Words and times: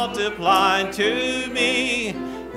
multiplied 0.00 0.92
to 0.92 1.48
me. 1.48 2.12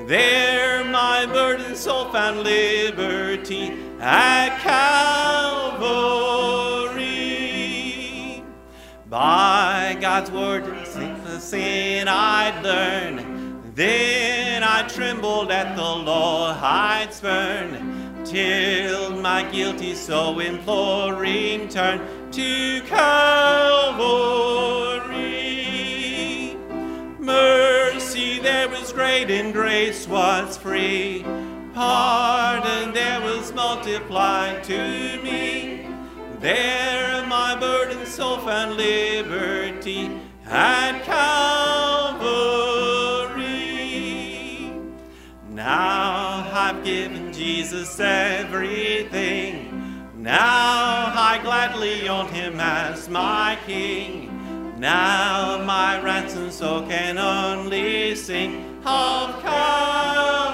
There 0.06 0.86
my 0.86 1.26
burdened 1.26 1.76
soul 1.76 2.12
found 2.12 2.44
liberty 2.44 3.72
at 4.00 4.60
Calvary. 4.60 6.04
By 9.10 9.98
God's 10.00 10.30
word, 10.30 10.66
the 10.66 11.40
sin 11.40 12.08
I'd 12.08 12.62
learn. 12.62 13.74
Then 13.74 14.64
I 14.64 14.88
trembled 14.88 15.50
at 15.50 15.76
the 15.76 15.82
law 15.82 16.56
I'd 16.62 17.12
spurn, 17.12 18.24
till 18.24 19.20
my 19.20 19.50
guilty 19.52 19.96
soul 19.96 20.42
imploring 20.42 21.70
turned 21.70 22.04
to 22.34 22.82
Calvary. 22.82 24.91
Mercy 27.32 28.40
there 28.40 28.68
was 28.68 28.92
great 28.92 29.32
and 29.32 29.54
grace 29.54 30.06
was 30.08 30.58
free. 30.58 31.24
Pardon 31.74 32.94
there 32.94 33.22
was 33.22 33.54
multiplied 33.54 34.64
to 34.66 35.22
me. 35.24 35.88
There 36.40 37.26
my 37.28 37.56
burdened 37.58 38.08
soul 38.08 38.40
found 38.40 38.76
liberty 38.76 40.12
at 40.46 41.04
Calvary. 41.04 42.42
Now 45.50 46.50
I've 46.54 46.84
given 46.84 47.32
Jesus 47.32 47.98
everything. 48.00 49.70
Now 50.18 51.14
I 51.30 51.40
gladly 51.42 52.10
own 52.10 52.28
him 52.28 52.60
as 52.60 53.08
my 53.08 53.58
king. 53.66 54.31
Now 54.82 55.64
my 55.64 56.02
ransomed 56.02 56.52
soul 56.52 56.82
can 56.88 57.20
only 57.20 58.16
sing 58.16 58.82
of 58.84 59.40
Calvary. 59.44 60.50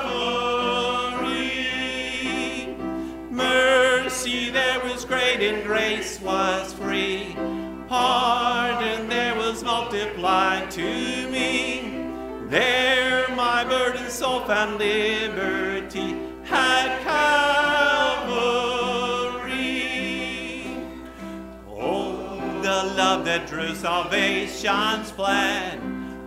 Mercy 3.31 4.49
there 4.49 4.83
was 4.83 5.05
great 5.05 5.39
and 5.39 5.63
grace 5.63 6.19
was 6.19 6.73
free. 6.73 7.37
Pardon 7.87 9.07
there 9.07 9.35
was 9.35 9.63
multiplied 9.63 10.71
to 10.71 11.29
me. 11.31 12.03
There 12.49 13.29
my 13.29 13.63
burdened 13.63 14.11
soul 14.11 14.41
found 14.41 14.77
liberty 14.77 16.17
at 16.51 17.01
Calvary. 17.01 18.36
The 22.67 22.83
love 22.97 23.23
that 23.23 23.47
drew 23.47 23.73
salvation's 23.73 25.09
plan. 25.11 25.79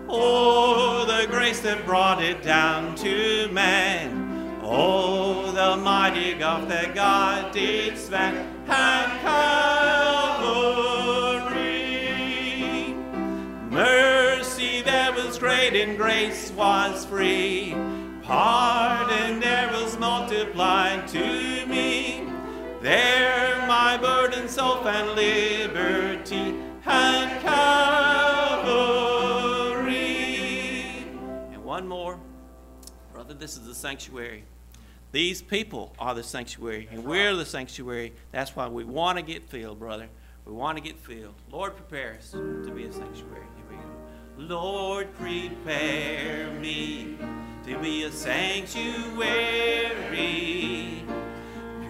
Oh, 0.08 1.04
the 1.04 1.26
grace 1.30 1.60
that 1.60 1.84
brought 1.84 2.22
it 2.22 2.42
down 2.42 2.94
to 2.96 3.46
man. 3.52 4.58
Oh, 4.62 5.52
the 5.52 5.76
mighty 5.76 6.32
gulf 6.32 6.66
that 6.68 6.94
God 6.94 7.52
did 7.52 7.98
span 7.98 8.36
at 8.66 9.20
Calvary. 9.20 10.64
Mercy 13.68 14.80
that 14.80 15.14
was 15.14 15.38
great 15.38 15.74
and 15.74 15.98
grace 15.98 16.52
was 16.52 17.04
free. 17.04 17.76
Pardon 18.22 19.40
there 19.40 19.70
was 19.72 19.98
multiplied 19.98 21.06
to. 21.08 21.66
There 22.82 23.66
my 23.66 23.96
burden 23.98 24.48
soul 24.48 24.82
found 24.82 25.10
liberty 25.10 26.54
at 26.86 27.40
Calvary. 27.42 28.24
And 31.52 31.62
one 31.64 31.86
more. 31.86 32.18
Brother, 33.12 33.34
this 33.34 33.56
is 33.56 33.66
the 33.66 33.74
sanctuary. 33.74 34.44
These 35.12 35.42
people 35.42 35.92
are 35.98 36.14
the 36.14 36.22
sanctuary, 36.22 36.88
and 36.90 37.04
we're 37.04 37.34
the 37.34 37.44
sanctuary. 37.44 38.12
That's 38.32 38.56
why 38.56 38.66
we 38.68 38.84
want 38.84 39.18
to 39.18 39.22
get 39.24 39.42
filled, 39.42 39.78
brother. 39.78 40.08
We 40.44 40.52
want 40.52 40.78
to 40.78 40.82
get 40.82 40.98
filled. 40.98 41.34
Lord, 41.50 41.76
prepare 41.76 42.14
us 42.14 42.30
to 42.30 42.72
be 42.74 42.86
a 42.86 42.92
sanctuary. 42.92 43.46
Here 43.56 43.66
we 43.68 43.76
go. 43.76 43.82
Lord, 44.54 45.12
prepare 45.14 46.50
me 46.52 47.18
to 47.66 47.78
be 47.78 48.04
a 48.04 48.10
sanctuary, 48.10 49.28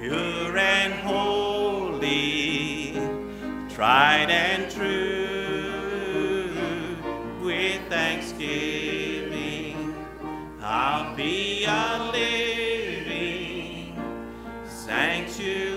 pure 0.00 0.56
and 0.56 0.94
holy, 0.94 2.92
tried 3.68 4.30
and 4.30 4.70
true, 4.70 6.48
with 7.42 7.82
thanksgiving. 7.90 9.94
I'll 10.62 11.14
be 11.14 11.66
a 11.66 12.10
living 12.12 13.94
sanctuary 14.64 15.68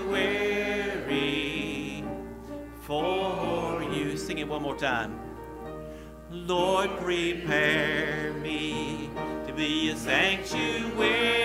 for 2.80 3.82
you. 3.82 4.16
Sing 4.16 4.38
it 4.38 4.48
one 4.48 4.62
more 4.62 4.78
time. 4.78 5.20
Lord, 6.30 6.96
prepare 6.98 8.32
me 8.32 9.10
to 9.46 9.52
be 9.52 9.90
a 9.90 9.96
sanctuary, 9.96 11.43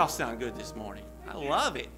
y'all 0.00 0.08
sound 0.08 0.38
good 0.38 0.56
this 0.56 0.74
morning. 0.74 1.04
I 1.28 1.36
love 1.36 1.76
it. 1.76 1.88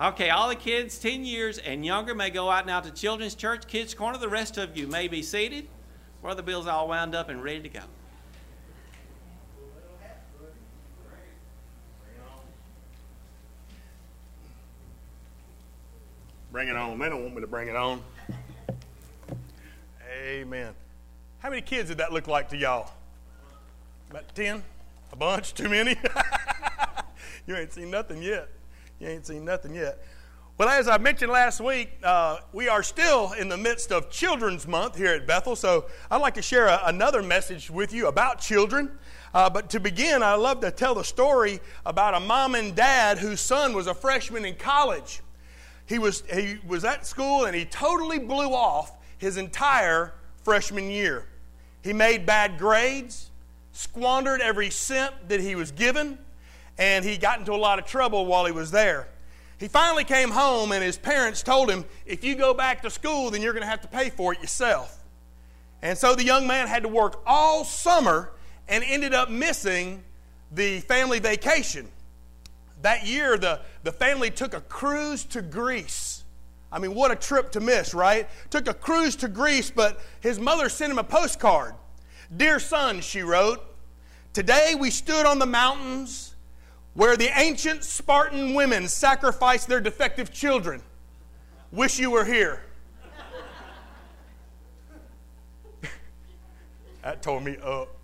Okay, 0.00 0.30
all 0.30 0.48
the 0.48 0.56
kids 0.56 0.98
10 0.98 1.24
years 1.24 1.58
and 1.58 1.86
younger 1.86 2.12
may 2.12 2.28
go 2.28 2.50
out 2.50 2.66
now 2.66 2.80
to 2.80 2.90
Children's 2.90 3.36
Church, 3.36 3.68
Kids 3.68 3.94
Corner. 3.94 4.18
The 4.18 4.28
rest 4.28 4.58
of 4.58 4.76
you 4.76 4.88
may 4.88 5.06
be 5.06 5.22
seated. 5.22 5.68
Brother 6.22 6.42
Bill's 6.42 6.66
all 6.66 6.88
wound 6.88 7.14
up 7.14 7.28
and 7.28 7.40
ready 7.40 7.60
to 7.60 7.68
go. 7.68 7.82
Bring 16.50 16.66
it 16.66 16.74
on. 16.74 16.98
They 16.98 17.08
don't 17.08 17.22
want 17.22 17.36
me 17.36 17.42
to 17.42 17.46
bring 17.46 17.68
it 17.68 17.76
on. 17.76 18.02
Amen. 20.20 20.74
How 21.38 21.50
many 21.50 21.62
kids 21.62 21.90
did 21.90 21.98
that 21.98 22.12
look 22.12 22.26
like 22.26 22.48
to 22.48 22.56
y'all? 22.56 22.90
About 24.10 24.34
10? 24.34 24.64
A 25.12 25.16
bunch? 25.16 25.54
Too 25.54 25.68
many? 25.68 25.94
you 27.46 27.56
ain't 27.56 27.72
seen 27.72 27.90
nothing 27.90 28.22
yet. 28.22 28.48
You 28.98 29.08
ain't 29.08 29.26
seen 29.26 29.44
nothing 29.44 29.74
yet. 29.74 29.98
Well, 30.58 30.68
as 30.68 30.88
I 30.88 30.98
mentioned 30.98 31.32
last 31.32 31.60
week, 31.60 31.90
uh, 32.04 32.40
we 32.52 32.68
are 32.68 32.82
still 32.82 33.32
in 33.32 33.48
the 33.48 33.56
midst 33.56 33.92
of 33.92 34.10
Children's 34.10 34.68
Month 34.68 34.94
here 34.94 35.14
at 35.14 35.26
Bethel, 35.26 35.56
so 35.56 35.86
I'd 36.10 36.20
like 36.20 36.34
to 36.34 36.42
share 36.42 36.66
a, 36.66 36.82
another 36.84 37.22
message 37.22 37.70
with 37.70 37.94
you 37.94 38.08
about 38.08 38.40
children. 38.40 38.90
Uh, 39.32 39.48
but 39.48 39.70
to 39.70 39.80
begin, 39.80 40.22
I'd 40.22 40.34
love 40.34 40.60
to 40.60 40.70
tell 40.70 40.94
the 40.94 41.02
story 41.02 41.60
about 41.86 42.14
a 42.14 42.20
mom 42.20 42.54
and 42.54 42.74
dad 42.76 43.16
whose 43.18 43.40
son 43.40 43.72
was 43.72 43.86
a 43.86 43.94
freshman 43.94 44.44
in 44.44 44.54
college. 44.56 45.22
He 45.86 45.98
was, 45.98 46.24
he 46.30 46.58
was 46.66 46.84
at 46.84 47.06
school 47.06 47.46
and 47.46 47.56
he 47.56 47.64
totally 47.64 48.18
blew 48.18 48.50
off 48.52 48.92
his 49.16 49.38
entire 49.38 50.12
freshman 50.44 50.90
year. 50.90 51.26
He 51.82 51.92
made 51.94 52.26
bad 52.26 52.58
grades, 52.58 53.30
squandered 53.72 54.40
every 54.40 54.68
cent 54.68 55.14
that 55.28 55.40
he 55.40 55.54
was 55.54 55.70
given, 55.70 56.18
and 56.80 57.04
he 57.04 57.18
got 57.18 57.38
into 57.38 57.52
a 57.52 57.56
lot 57.56 57.78
of 57.78 57.84
trouble 57.84 58.24
while 58.24 58.46
he 58.46 58.52
was 58.52 58.70
there. 58.70 59.06
He 59.58 59.68
finally 59.68 60.02
came 60.02 60.30
home, 60.30 60.72
and 60.72 60.82
his 60.82 60.96
parents 60.96 61.42
told 61.42 61.70
him, 61.70 61.84
If 62.06 62.24
you 62.24 62.34
go 62.34 62.54
back 62.54 62.80
to 62.82 62.90
school, 62.90 63.30
then 63.30 63.42
you're 63.42 63.52
going 63.52 63.62
to 63.62 63.68
have 63.68 63.82
to 63.82 63.88
pay 63.88 64.08
for 64.08 64.32
it 64.32 64.40
yourself. 64.40 64.96
And 65.82 65.96
so 65.96 66.14
the 66.14 66.24
young 66.24 66.46
man 66.46 66.66
had 66.66 66.82
to 66.82 66.88
work 66.88 67.22
all 67.26 67.64
summer 67.64 68.32
and 68.66 68.82
ended 68.82 69.12
up 69.12 69.28
missing 69.28 70.02
the 70.50 70.80
family 70.80 71.18
vacation. 71.18 71.86
That 72.80 73.06
year, 73.06 73.36
the, 73.36 73.60
the 73.82 73.92
family 73.92 74.30
took 74.30 74.54
a 74.54 74.62
cruise 74.62 75.26
to 75.26 75.42
Greece. 75.42 76.24
I 76.72 76.78
mean, 76.78 76.94
what 76.94 77.10
a 77.10 77.16
trip 77.16 77.52
to 77.52 77.60
miss, 77.60 77.92
right? 77.92 78.26
Took 78.48 78.68
a 78.68 78.74
cruise 78.74 79.16
to 79.16 79.28
Greece, 79.28 79.70
but 79.70 80.00
his 80.20 80.38
mother 80.38 80.70
sent 80.70 80.90
him 80.90 80.98
a 80.98 81.04
postcard. 81.04 81.74
Dear 82.34 82.58
son, 82.58 83.02
she 83.02 83.20
wrote, 83.20 83.62
Today 84.32 84.74
we 84.78 84.90
stood 84.90 85.26
on 85.26 85.38
the 85.38 85.46
mountains 85.46 86.29
where 86.94 87.16
the 87.16 87.30
ancient 87.38 87.84
Spartan 87.84 88.54
women 88.54 88.88
sacrificed 88.88 89.68
their 89.68 89.80
defective 89.80 90.32
children. 90.32 90.82
Wish 91.70 91.98
you 91.98 92.10
were 92.10 92.24
here. 92.24 92.62
that 97.02 97.22
tore 97.22 97.40
me 97.40 97.56
up. 97.62 97.96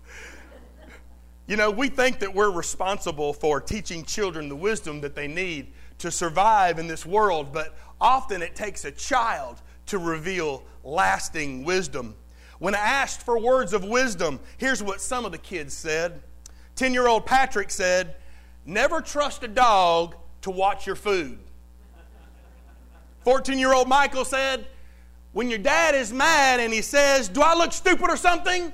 You 1.47 1.55
know, 1.55 1.71
we 1.71 1.87
think 1.89 2.19
that 2.19 2.33
we're 2.33 2.51
responsible 2.51 3.33
for 3.33 3.61
teaching 3.61 4.03
children 4.03 4.49
the 4.49 4.55
wisdom 4.55 5.01
that 5.01 5.15
they 5.15 5.27
need 5.27 5.71
to 5.99 6.11
survive 6.11 6.77
in 6.77 6.87
this 6.87 7.05
world, 7.05 7.53
but 7.53 7.77
often 7.99 8.41
it 8.41 8.55
takes 8.55 8.85
a 8.85 8.91
child 8.91 9.61
to 9.87 9.97
reveal 9.97 10.63
lasting 10.83 11.63
wisdom. 11.63 12.15
When 12.59 12.75
asked 12.75 13.21
for 13.21 13.39
words 13.39 13.73
of 13.73 13.83
wisdom, 13.83 14.39
here's 14.57 14.83
what 14.83 14.99
some 15.01 15.25
of 15.25 15.31
the 15.31 15.37
kids 15.37 15.73
said. 15.73 16.21
10 16.75 16.93
year 16.93 17.07
old 17.07 17.25
Patrick 17.25 17.71
said, 17.71 18.15
Never 18.67 18.99
trust 18.99 19.43
a 19.43 19.47
dog 19.47 20.15
to 20.41 20.51
watch 20.51 20.85
your 20.85 20.97
food. 20.97 21.39
14 23.23 23.57
year 23.57 23.73
old 23.73 23.87
Michael 23.87 24.25
said, 24.25 24.67
When 25.31 25.49
your 25.49 25.57
dad 25.57 25.95
is 25.95 26.11
mad 26.11 26.59
and 26.59 26.73
he 26.73 26.81
says, 26.81 27.29
Do 27.29 27.41
I 27.41 27.55
look 27.55 27.71
stupid 27.71 28.09
or 28.09 28.17
something? 28.17 28.73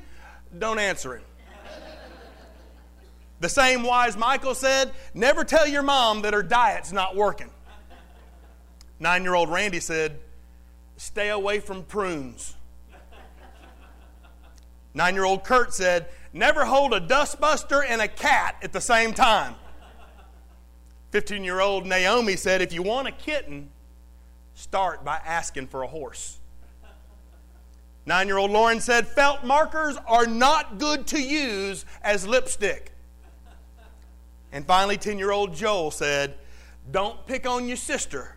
Don't 0.57 0.79
answer 0.79 1.17
him. 1.17 1.23
The 3.39 3.49
same 3.49 3.83
wise 3.83 4.17
Michael 4.17 4.55
said, 4.55 4.91
Never 5.13 5.43
tell 5.43 5.67
your 5.67 5.83
mom 5.83 6.23
that 6.23 6.33
her 6.33 6.43
diet's 6.43 6.91
not 6.91 7.15
working. 7.15 7.51
Nine 8.99 9.21
year 9.21 9.35
old 9.35 9.49
Randy 9.49 9.79
said, 9.79 10.19
Stay 10.97 11.29
away 11.29 11.59
from 11.59 11.83
prunes. 11.83 12.55
Nine 14.95 15.13
year 15.13 15.25
old 15.25 15.43
Kurt 15.43 15.71
said, 15.71 16.07
Never 16.31 16.65
hold 16.65 16.95
a 16.95 16.99
dustbuster 16.99 17.83
and 17.87 18.01
a 18.01 18.07
cat 18.07 18.55
at 18.63 18.73
the 18.73 18.81
same 18.81 19.13
time. 19.13 19.53
15 21.13 21.43
year 21.43 21.61
old 21.61 21.85
Naomi 21.85 22.35
said, 22.35 22.59
If 22.59 22.73
you 22.73 22.81
want 22.81 23.07
a 23.07 23.11
kitten, 23.11 23.69
start 24.55 25.05
by 25.05 25.17
asking 25.23 25.67
for 25.67 25.83
a 25.83 25.87
horse. 25.87 26.39
Nine 28.07 28.25
year 28.25 28.37
old 28.37 28.49
Lauren 28.49 28.81
said, 28.81 29.07
Felt 29.07 29.43
markers 29.43 29.95
are 30.07 30.25
not 30.25 30.79
good 30.79 31.05
to 31.07 31.21
use 31.21 31.85
as 32.01 32.25
lipstick. 32.25 32.93
And 34.51 34.65
finally, 34.65 34.97
10 34.97 35.19
year 35.19 35.29
old 35.29 35.53
Joel 35.53 35.91
said, 35.91 36.33
Don't 36.89 37.23
pick 37.27 37.47
on 37.47 37.67
your 37.67 37.77
sister 37.77 38.35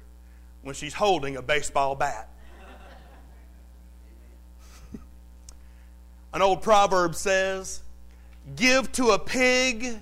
when 0.61 0.75
she's 0.75 0.93
holding 0.93 1.37
a 1.37 1.43
baseball 1.43 1.94
bat. 1.94 2.29
An 6.34 6.43
old 6.43 6.61
proverb 6.61 7.14
says, 7.14 7.81
Give 8.55 8.93
to 8.93 9.12
a 9.12 9.19
pig 9.19 9.99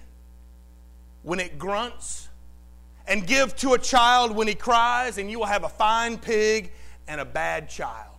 when 1.23 1.39
it 1.39 1.57
grunts, 1.57 2.24
and 3.07 3.27
give 3.27 3.55
to 3.57 3.75
a 3.75 3.79
child 3.79 4.35
when 4.35 4.49
he 4.49 4.55
cries, 4.55 5.19
and 5.19 5.31
you 5.31 5.39
will 5.39 5.47
have 5.47 5.65
a 5.65 5.69
fine 5.69 6.19
pig 6.19 6.73
and 7.07 7.21
a 7.21 7.25
bad 7.25 7.69
child. 7.69 8.11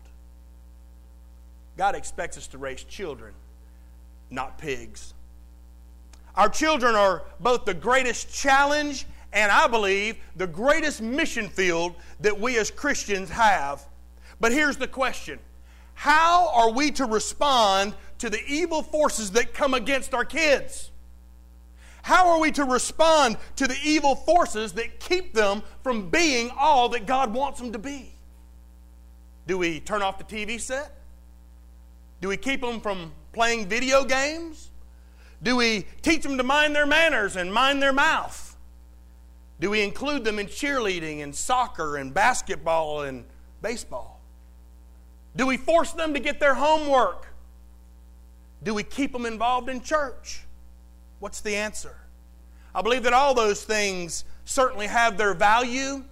God 1.78 1.96
expects 1.96 2.38
us 2.38 2.48
to 2.48 2.58
raise 2.58 2.84
children, 2.84 3.34
not 4.30 4.58
pigs. 4.58 5.14
Our 6.36 6.50
children 6.50 6.96
are 6.96 7.24
both 7.40 7.66
the 7.66 7.74
greatest 7.74 8.34
challenge 8.34 9.06
and 9.36 9.52
I 9.52 9.68
believe 9.68 10.16
the 10.36 10.48
greatest 10.48 11.02
mission 11.02 11.50
field 11.50 11.96
that 12.22 12.40
we 12.40 12.58
as 12.58 12.72
Christians 12.72 13.30
have. 13.30 13.86
But 14.40 14.54
here's 14.54 14.78
the 14.78 14.88
question 14.88 15.40
How 15.94 16.50
are 16.54 16.72
we 16.72 16.92
to 16.92 17.06
respond 17.06 17.94
to 18.20 18.30
the 18.30 18.44
evil 18.48 18.82
forces 18.82 19.32
that 19.32 19.54
come 19.54 19.74
against 19.74 20.14
our 20.14 20.26
kids? 20.26 20.90
How 22.06 22.30
are 22.30 22.40
we 22.40 22.52
to 22.52 22.66
respond 22.66 23.38
to 23.56 23.66
the 23.66 23.76
evil 23.84 24.14
forces 24.14 24.74
that 24.74 25.00
keep 25.00 25.34
them 25.34 25.64
from 25.82 26.12
being 26.12 26.52
all 26.56 26.88
that 26.90 27.08
God 27.08 27.34
wants 27.34 27.60
them 27.60 27.72
to 27.72 27.80
be? 27.80 28.14
Do 29.48 29.58
we 29.58 29.80
turn 29.80 30.04
off 30.04 30.20
the 30.20 30.24
TV 30.24 30.62
set? 30.62 30.96
Do 32.22 32.28
we 32.28 32.38
keep 32.38 32.62
them 32.62 32.80
from 32.80 33.12
playing 33.34 33.70
video 33.70 34.06
games? 34.06 34.70
Do 35.42 35.56
we 35.56 35.88
teach 36.04 36.22
them 36.22 36.38
to 36.38 36.44
mind 36.44 36.76
their 36.76 36.86
manners 36.86 37.38
and 37.38 37.52
mind 37.52 37.82
their 37.82 37.92
mouth? 37.92 38.56
Do 39.60 39.72
we 39.72 39.82
include 39.82 40.26
them 40.26 40.38
in 40.38 40.46
cheerleading 40.46 41.24
and 41.24 41.36
soccer 41.36 41.98
and 41.98 42.14
basketball 42.14 43.02
and 43.02 43.26
baseball? 43.64 44.22
Do 45.36 45.48
we 45.48 45.58
force 45.58 45.92
them 45.94 46.14
to 46.14 46.20
get 46.20 46.40
their 46.40 46.54
homework? 46.54 47.34
Do 48.62 48.76
we 48.76 48.84
keep 48.84 49.12
them 49.12 49.26
involved 49.26 49.70
in 49.70 49.82
church? 49.82 50.45
What's 51.20 51.42
the 51.42 51.56
answer? 51.56 51.96
I 52.74 52.82
believe 52.82 53.04
that 53.04 53.14
all 53.14 53.34
those 53.34 53.64
things 53.64 54.26
certainly 54.44 54.88
have 54.88 55.18
their 55.18 55.34
value, 55.34 56.04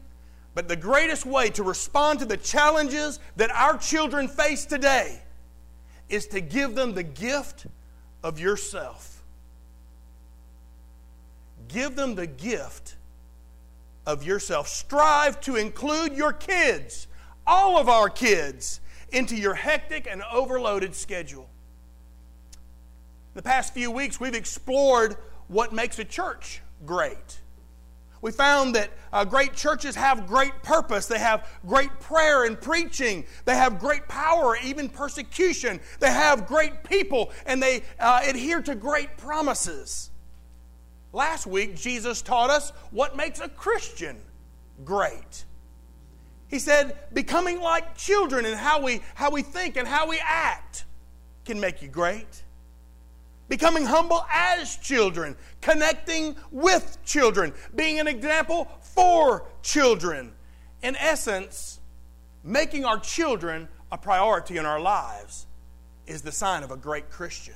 but 0.55 0.67
the 0.67 0.75
greatest 0.75 1.25
way 1.25 1.49
to 1.51 1.63
respond 1.63 2.19
to 2.19 2.25
the 2.25 2.37
challenges 2.37 3.19
that 3.35 3.51
our 3.51 3.77
children 3.77 4.27
face 4.27 4.65
today 4.65 5.21
is 6.09 6.27
to 6.27 6.41
give 6.41 6.75
them 6.75 6.93
the 6.93 7.03
gift 7.03 7.67
of 8.23 8.39
yourself. 8.39 9.23
Give 11.67 11.95
them 11.95 12.15
the 12.15 12.27
gift 12.27 12.95
of 14.05 14.23
yourself. 14.23 14.67
Strive 14.67 15.41
to 15.41 15.55
include 15.55 16.15
your 16.15 16.33
kids, 16.33 17.07
all 17.45 17.77
of 17.77 17.89
our 17.89 18.09
kids, 18.09 18.79
into 19.11 19.35
your 19.35 19.53
hectic 19.53 20.07
and 20.09 20.23
overloaded 20.31 20.95
schedule. 20.95 21.49
The 23.33 23.41
past 23.41 23.73
few 23.73 23.89
weeks, 23.89 24.19
we've 24.19 24.35
explored 24.35 25.15
what 25.47 25.73
makes 25.73 25.97
a 25.99 26.05
church 26.05 26.61
great. 26.85 27.39
We 28.21 28.31
found 28.31 28.75
that 28.75 28.91
uh, 29.11 29.25
great 29.25 29.53
churches 29.53 29.95
have 29.95 30.27
great 30.27 30.63
purpose. 30.63 31.07
They 31.07 31.19
have 31.19 31.45
great 31.67 31.99
prayer 31.99 32.45
and 32.45 32.59
preaching. 32.59 33.25
They 33.43 33.55
have 33.55 33.79
great 33.79 34.07
power, 34.07 34.55
even 34.63 34.87
persecution. 34.87 35.81
They 35.99 36.11
have 36.11 36.47
great 36.47 36.83
people, 36.83 37.31
and 37.45 37.61
they 37.61 37.83
uh, 37.99 38.21
adhere 38.23 38.61
to 38.61 38.75
great 38.75 39.17
promises. 39.17 40.09
Last 41.11 41.45
week, 41.45 41.75
Jesus 41.75 42.21
taught 42.21 42.49
us 42.49 42.71
what 42.91 43.17
makes 43.17 43.41
a 43.41 43.49
Christian 43.49 44.17
great. 44.85 45.43
He 46.47 46.59
said, 46.59 46.97
becoming 47.13 47.59
like 47.61 47.97
children 47.97 48.45
and 48.45 48.55
how 48.55 48.81
we, 48.81 49.01
how 49.15 49.31
we 49.31 49.41
think 49.41 49.75
and 49.75 49.87
how 49.87 50.07
we 50.07 50.21
act 50.23 50.85
can 51.45 51.59
make 51.59 51.81
you 51.81 51.89
great 51.89 52.43
becoming 53.53 53.85
humble 53.85 54.25
as 54.33 54.77
children, 54.77 55.35
connecting 55.61 56.35
with 56.49 56.97
children, 57.05 57.53
being 57.75 57.99
an 57.99 58.07
example 58.07 58.67
for 58.81 59.45
children. 59.61 60.31
In 60.81 60.95
essence, 60.95 61.79
making 62.43 62.83
our 62.83 62.97
children 62.97 63.67
a 63.91 63.97
priority 63.99 64.57
in 64.57 64.65
our 64.65 64.79
lives 64.79 65.45
is 66.07 66.23
the 66.23 66.31
sign 66.31 66.63
of 66.63 66.71
a 66.71 66.75
great 66.75 67.11
Christian. 67.11 67.53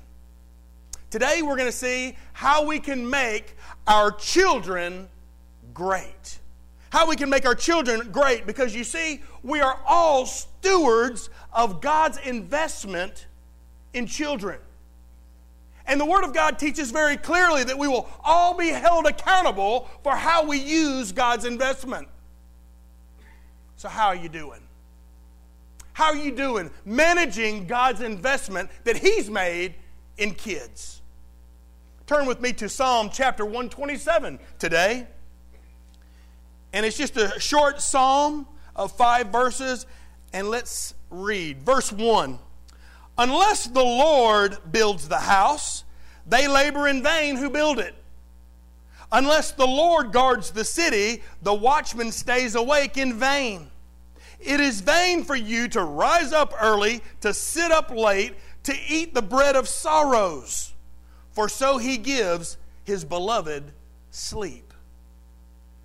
Today, 1.10 1.42
we're 1.42 1.58
going 1.58 1.72
to 1.72 1.76
see 1.76 2.16
how 2.32 2.64
we 2.64 2.80
can 2.80 3.10
make 3.10 3.58
our 3.88 4.12
children 4.12 5.08
great. 5.74 6.38
How 6.92 7.10
we 7.10 7.16
can 7.16 7.28
make 7.28 7.48
our 7.48 7.56
children 7.56 8.12
great 8.12 8.46
because 8.46 8.76
you 8.76 8.84
see, 8.84 9.22
we 9.42 9.62
are 9.62 9.80
all 9.88 10.28
stewards 10.28 11.32
of 11.52 11.82
God's 11.82 12.20
investment 12.20 13.26
in 13.96 14.06
children. 14.06 14.60
And 15.88 16.02
the 16.02 16.06
Word 16.06 16.26
of 16.26 16.34
God 16.34 16.60
teaches 16.60 16.92
very 16.92 17.16
clearly 17.16 17.64
that 17.64 17.78
we 17.78 17.88
will 17.88 18.10
all 18.24 18.58
be 18.58 18.68
held 18.68 19.06
accountable 19.06 19.90
for 20.04 20.16
how 20.16 20.46
we 20.46 20.58
use 20.58 21.14
God's 21.14 21.46
investment. 21.46 22.10
So, 23.78 23.88
how 23.88 24.08
are 24.08 24.16
you 24.16 24.28
doing? 24.28 24.60
How 25.94 26.08
are 26.08 26.16
you 26.16 26.36
doing 26.36 26.70
managing 26.86 27.68
God's 27.68 28.02
investment 28.02 28.70
that 28.84 28.98
He's 28.98 29.30
made 29.30 29.76
in 30.18 30.34
kids? 30.34 31.02
Turn 32.06 32.26
with 32.26 32.42
me 32.42 32.54
to 32.54 32.68
Psalm 32.68 33.10
chapter 33.12 33.46
127 33.46 34.40
today. 34.60 35.08
And 36.74 36.86
it's 36.86 36.98
just 36.98 37.18
a 37.18 37.40
short 37.40 37.82
psalm 37.82 38.48
of 38.76 38.92
five 38.92 39.28
verses. 39.28 39.86
And 40.34 40.50
let's 40.50 40.94
read. 41.10 41.66
Verse 41.66 41.92
1 41.92 42.40
Unless 43.18 43.68
the 43.68 43.84
Lord 43.84 44.58
builds 44.72 45.08
the 45.08 45.18
house, 45.18 45.84
they 46.28 46.48
labor 46.48 46.88
in 46.88 47.02
vain 47.02 47.36
who 47.38 47.50
build 47.50 47.80
it. 47.80 47.96
Unless 49.12 49.54
the 49.54 49.66
Lord 49.66 50.12
guards 50.12 50.52
the 50.52 50.66
city, 50.66 51.24
the 51.42 51.54
watchman 51.54 52.12
stays 52.12 52.56
awake 52.56 52.98
in 52.98 53.18
vain. 53.18 53.72
It 54.40 54.60
is 54.60 54.82
vain 54.82 55.24
for 55.24 55.36
you 55.36 55.68
to 55.70 55.82
rise 55.82 56.34
up 56.34 56.54
early, 56.62 57.02
to 57.22 57.34
sit 57.34 57.72
up 57.72 57.90
late, 57.90 58.36
to 58.64 58.76
eat 58.88 59.14
the 59.14 59.22
bread 59.22 59.56
of 59.56 59.68
sorrows, 59.68 60.74
for 61.32 61.48
so 61.48 61.78
he 61.78 61.98
gives 61.98 62.58
his 62.84 63.04
beloved 63.06 63.64
sleep. 64.12 64.74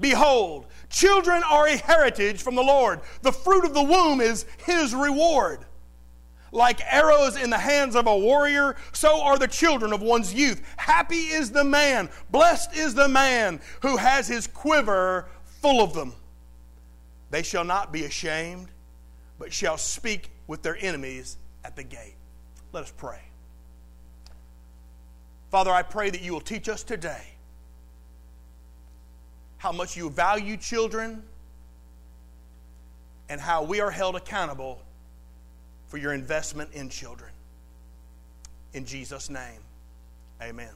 Behold, 0.01 0.67
children 0.91 1.43
are 1.49 1.69
a 1.69 1.77
heritage 1.77 2.43
from 2.43 2.57
the 2.57 2.63
Lord. 2.63 3.01
The 3.23 3.33
fruit 3.33 3.65
of 3.65 3.73
the 3.73 3.83
womb 3.83 4.21
is 4.21 4.45
his 4.67 4.95
reward. 4.95 5.61
Like 6.53 6.81
arrows 6.85 7.37
in 7.37 7.49
the 7.49 7.59
hands 7.59 7.97
of 7.97 8.07
a 8.07 8.17
warrior, 8.17 8.77
so 8.93 9.23
are 9.23 9.39
the 9.39 9.49
children 9.49 9.93
of 9.93 10.03
one's 10.03 10.35
youth. 10.35 10.63
Happy 10.77 11.17
is 11.17 11.51
the 11.51 11.65
man, 11.65 12.11
blessed 12.31 12.77
is 12.77 12.95
the 12.95 13.09
man 13.09 13.59
who 13.81 13.97
has 13.97 14.29
his 14.29 14.47
quiver 14.47 15.29
full 15.45 15.83
of 15.83 15.95
them. 15.95 16.15
They 17.31 17.43
shall 17.43 17.65
not 17.65 17.91
be 17.91 18.05
ashamed, 18.05 18.69
but 19.39 19.53
shall 19.53 19.79
speak 19.79 20.31
with 20.47 20.63
their 20.63 20.77
enemies 20.79 21.39
at 21.65 21.75
the 21.75 21.83
gate. 21.83 22.17
Let 22.73 22.85
us 22.85 22.93
pray. 22.95 23.21
Father, 25.51 25.71
I 25.71 25.83
pray 25.83 26.11
that 26.11 26.21
you 26.21 26.33
will 26.33 26.41
teach 26.41 26.69
us 26.69 26.83
today 26.83 27.23
how 29.57 29.73
much 29.73 29.97
you 29.97 30.11
value 30.11 30.57
children, 30.57 31.23
and 33.29 33.41
how 33.41 33.63
we 33.63 33.81
are 33.81 33.91
held 33.91 34.17
accountable 34.17 34.83
for 35.93 35.99
your 35.99 36.15
investment 36.15 36.71
in 36.73 36.89
children. 36.89 37.31
In 38.73 38.87
Jesus' 38.87 39.29
name, 39.29 39.61
amen. 40.41 40.71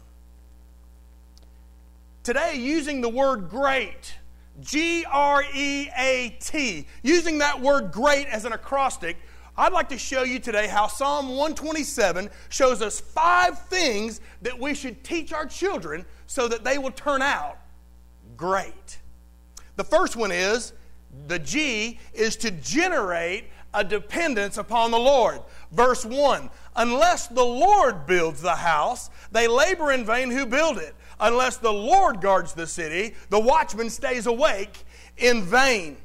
Today, 2.23 2.57
using 2.57 3.01
the 3.01 3.09
word 3.09 3.49
great, 3.49 4.15
G 4.61 5.07
R 5.11 5.43
E 5.55 5.89
A 5.97 6.37
T, 6.39 6.87
using 7.03 7.39
that 7.39 7.59
word 7.59 7.93
great 7.93 8.27
as 8.27 8.45
an 8.45 8.53
acrostic, 8.53 9.17
I'd 9.57 9.73
like 9.73 9.89
to 9.89 9.97
show 9.97 10.23
you 10.23 10.39
today 10.39 10.67
how 10.67 10.87
Psalm 10.87 11.29
127 11.29 12.29
shows 12.51 12.83
us 12.83 13.01
five 13.01 13.59
things 13.69 14.21
that 14.43 14.61
we 14.61 14.75
should 14.75 15.03
teach 15.03 15.33
our 15.33 15.47
children 15.47 16.05
so 16.27 16.47
that 16.47 16.63
they 16.63 16.77
will 16.77 16.91
turn 16.91 17.23
out 17.23 17.57
great. 18.37 18.99
The 19.77 19.85
first 19.85 20.15
one 20.15 20.31
is 20.31 20.75
the 21.27 21.39
G 21.39 21.99
is 22.13 22.37
to 22.37 22.51
generate 22.51 23.47
a 23.76 23.85
dependence 23.85 24.56
upon 24.56 24.90
the 24.90 24.99
Lord. 24.99 25.40
Verse 25.71 26.04
1 26.04 26.50
Unless 26.75 27.28
the 27.28 27.45
Lord 27.45 28.06
builds 28.06 28.42
the 28.42 28.56
house, 28.56 29.11
they 29.30 29.47
labor 29.47 29.92
in 29.92 30.04
vain 30.04 30.30
who 30.30 30.47
build 30.47 30.78
it. 30.78 30.95
Unless 31.21 31.59
the 31.59 31.73
Lord 31.73 32.21
guards 32.21 32.52
the 32.52 32.66
city, 32.66 33.14
the 33.30 33.40
watchman 33.40 33.88
stays 33.90 34.26
awake 34.26 34.85
in 35.16 35.42
vain. 35.42 35.97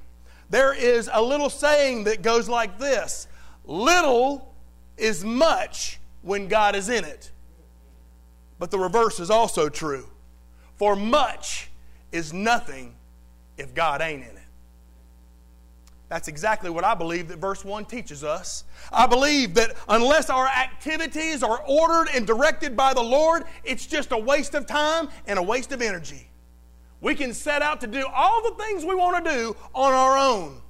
There 0.49 0.73
is 0.73 1.09
a 1.11 1.21
little 1.21 1.49
saying 1.49 2.03
that 2.03 2.21
goes 2.21 2.47
like 2.47 2.77
this 2.77 3.27
Little 3.65 4.53
is 4.97 5.23
much 5.23 5.99
when 6.21 6.47
God 6.47 6.75
is 6.75 6.89
in 6.89 7.05
it. 7.05 7.31
But 8.59 8.69
the 8.69 8.79
reverse 8.79 9.19
is 9.19 9.29
also 9.29 9.69
true. 9.69 10.07
For 10.75 10.95
much 10.95 11.69
is 12.11 12.33
nothing 12.33 12.95
if 13.57 13.73
God 13.73 14.01
ain't 14.01 14.23
in 14.23 14.37
it. 14.37 14.40
That's 16.11 16.27
exactly 16.27 16.69
what 16.69 16.83
I 16.83 16.93
believe 16.93 17.29
that 17.29 17.37
verse 17.37 17.63
1 17.63 17.85
teaches 17.85 18.21
us. 18.21 18.65
I 18.91 19.07
believe 19.07 19.53
that 19.53 19.77
unless 19.87 20.29
our 20.29 20.45
activities 20.45 21.41
are 21.41 21.63
ordered 21.65 22.09
and 22.13 22.27
directed 22.27 22.75
by 22.75 22.93
the 22.93 23.01
Lord, 23.01 23.45
it's 23.63 23.85
just 23.85 24.11
a 24.11 24.17
waste 24.17 24.53
of 24.53 24.65
time 24.67 25.07
and 25.25 25.39
a 25.39 25.41
waste 25.41 25.71
of 25.71 25.81
energy. 25.81 26.27
We 26.99 27.15
can 27.15 27.33
set 27.33 27.61
out 27.61 27.79
to 27.79 27.87
do 27.87 28.05
all 28.13 28.43
the 28.43 28.61
things 28.61 28.83
we 28.83 28.93
want 28.93 29.23
to 29.23 29.31
do 29.31 29.55
on 29.73 29.93
our 29.93 30.17
own. 30.17 30.61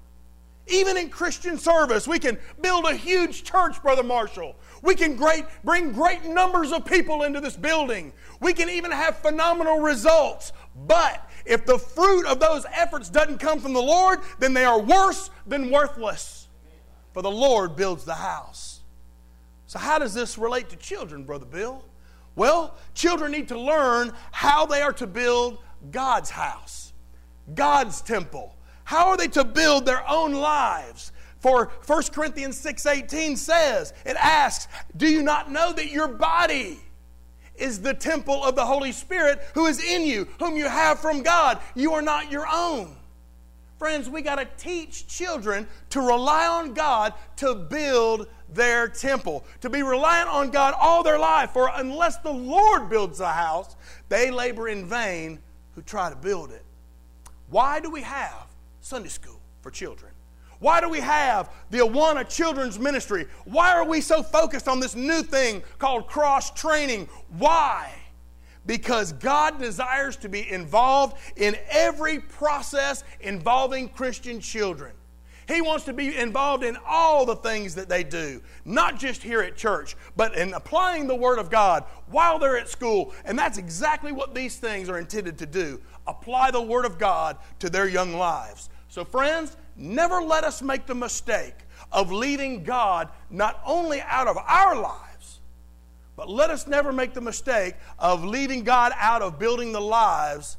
Even 0.68 0.96
in 0.96 1.10
Christian 1.10 1.58
service, 1.58 2.08
we 2.08 2.20
can 2.20 2.38
build 2.62 2.86
a 2.86 2.96
huge 2.96 3.44
church, 3.44 3.82
Brother 3.82 4.04
Marshall. 4.04 4.56
We 4.84 4.94
can 4.94 5.16
great, 5.16 5.46
bring 5.64 5.92
great 5.92 6.24
numbers 6.24 6.72
of 6.72 6.86
people 6.86 7.24
into 7.24 7.42
this 7.42 7.58
building. 7.58 8.14
We 8.42 8.54
can 8.54 8.70
even 8.70 8.92
have 8.92 9.18
phenomenal 9.18 9.80
results. 9.80 10.54
But 10.86 11.28
if 11.46 11.66
the 11.66 11.78
fruit 11.78 12.26
of 12.26 12.40
those 12.40 12.66
efforts 12.74 13.10
doesn't 13.10 13.40
come 13.40 13.60
from 13.60 13.74
the 13.74 13.82
Lord, 13.82 14.20
then 14.40 14.54
they 14.54 14.66
are 14.66 14.80
worse 14.80 15.30
than 15.46 15.70
worthless. 15.70 16.48
For 17.14 17.22
the 17.22 17.32
Lord 17.32 17.76
builds 17.76 18.06
the 18.06 18.16
house. 18.16 18.82
So, 19.68 19.80
how 19.80 20.00
does 20.00 20.14
this 20.14 20.38
relate 20.38 20.70
to 20.70 20.76
children, 20.76 21.24
Brother 21.24 21.46
Bill? 21.46 21.84
Well, 22.36 22.76
children 22.94 23.32
need 23.32 23.50
to 23.50 23.60
learn 23.60 24.14
how 24.32 24.66
they 24.66 24.82
are 24.82 24.94
to 24.94 25.08
build 25.08 25.60
God's 25.92 26.30
house, 26.30 26.94
God's 27.54 28.02
temple. 28.02 28.56
How 28.84 29.10
are 29.10 29.18
they 29.18 29.28
to 29.30 29.44
build 29.44 29.86
their 29.86 30.08
own 30.10 30.34
lives? 30.34 31.12
For 31.40 31.72
1 31.86 32.14
Corinthians 32.14 32.58
6:18 32.62 33.38
says, 33.38 33.94
it 34.06 34.16
asks, 34.18 34.68
"Do 34.96 35.08
you 35.08 35.24
not 35.24 35.50
know 35.52 35.74
that 35.74 35.90
your 35.90 36.08
body 36.08 36.80
is 37.62 37.82
the 37.82 37.94
temple 37.94 38.44
of 38.44 38.56
the 38.56 38.66
Holy 38.66 38.92
Spirit 38.92 39.42
who 39.54 39.68
is 39.68 39.84
in 39.84 40.04
you, 40.04 40.28
whom 40.40 40.58
you 40.58 40.68
have 40.68 41.00
from 41.00 41.22
God. 41.24 41.60
You 41.76 41.94
are 41.94 42.02
not 42.02 42.32
your 42.32 42.48
own. 42.52 42.96
Friends, 43.78 44.10
we 44.10 44.22
got 44.22 44.36
to 44.36 44.48
teach 44.58 45.08
children 45.08 45.68
to 45.90 46.02
rely 46.02 46.46
on 46.46 46.74
God 46.74 47.14
to 47.38 47.56
build 47.56 48.28
their 48.54 48.88
temple, 48.88 49.44
to 49.62 49.72
be 49.72 49.82
reliant 49.82 50.30
on 50.30 50.52
God 50.52 50.76
all 50.80 51.02
their 51.02 51.18
life. 51.18 51.52
For 51.52 51.72
unless 51.74 52.18
the 52.18 52.32
Lord 52.32 52.90
builds 52.90 53.20
a 53.20 53.32
house, 53.32 53.76
they 54.08 54.30
labor 54.30 54.68
in 54.68 54.86
vain 54.86 55.40
who 55.74 55.82
try 55.82 56.12
to 56.12 56.16
build 56.16 56.52
it. 56.52 56.64
Why 57.50 57.80
do 57.80 57.90
we 57.90 58.02
have 58.02 58.48
Sunday 58.82 59.10
school 59.10 59.40
for 59.62 59.72
children? 59.72 60.11
Why 60.62 60.80
do 60.80 60.88
we 60.88 61.00
have 61.00 61.52
the 61.72 61.80
Awana 61.80 62.30
Children's 62.30 62.78
Ministry? 62.78 63.26
Why 63.46 63.74
are 63.74 63.84
we 63.84 64.00
so 64.00 64.22
focused 64.22 64.68
on 64.68 64.80
this 64.80 64.96
new 64.96 65.24
thing 65.24 65.64
called 65.80 66.06
cross 66.06 66.52
training? 66.52 67.10
Why? 67.40 67.92
Because 68.68 69.12
God 69.14 69.60
desires 69.60 70.16
to 70.18 70.30
be 70.30 70.48
involved 70.48 71.18
in 71.36 71.58
every 71.68 72.20
process 72.20 73.04
involving 73.22 73.90
Christian 73.90 74.40
children. 74.40 74.92
He 75.48 75.62
wants 75.62 75.84
to 75.86 75.94
be 75.94 76.16
involved 76.16 76.64
in 76.64 76.78
all 76.88 77.26
the 77.26 77.38
things 77.38 77.74
that 77.74 77.90
they 77.90 78.04
do, 78.04 78.40
not 78.64 79.00
just 79.00 79.24
here 79.24 79.42
at 79.42 79.58
church, 79.58 79.98
but 80.16 80.38
in 80.38 80.54
applying 80.54 81.08
the 81.08 81.16
Word 81.16 81.40
of 81.40 81.50
God 81.50 81.86
while 82.06 82.38
they're 82.38 82.58
at 82.58 82.70
school. 82.70 83.16
And 83.26 83.38
that's 83.38 83.58
exactly 83.58 84.12
what 84.12 84.36
these 84.36 84.58
things 84.58 84.90
are 84.90 85.00
intended 85.00 85.40
to 85.40 85.48
do 85.48 85.82
apply 86.06 86.52
the 86.52 86.62
Word 86.62 86.86
of 86.86 87.00
God 87.00 87.38
to 87.60 87.70
their 87.70 87.88
young 87.88 88.14
lives. 88.14 88.70
So, 88.92 89.06
friends, 89.06 89.56
never 89.78 90.22
let 90.22 90.44
us 90.44 90.62
make 90.62 90.86
the 90.86 90.94
mistake 90.94 91.56
of 91.94 92.12
leaving 92.12 92.66
God 92.66 93.08
not 93.30 93.58
only 93.66 94.02
out 94.02 94.28
of 94.28 94.36
our 94.36 94.76
lives, 94.76 95.40
but 96.18 96.30
let 96.30 96.50
us 96.50 96.68
never 96.68 96.92
make 96.92 97.14
the 97.14 97.22
mistake 97.22 97.76
of 97.98 98.26
leaving 98.26 98.66
God 98.66 98.92
out 98.98 99.22
of 99.22 99.40
building 99.40 99.72
the 99.72 99.80
lives 99.80 100.58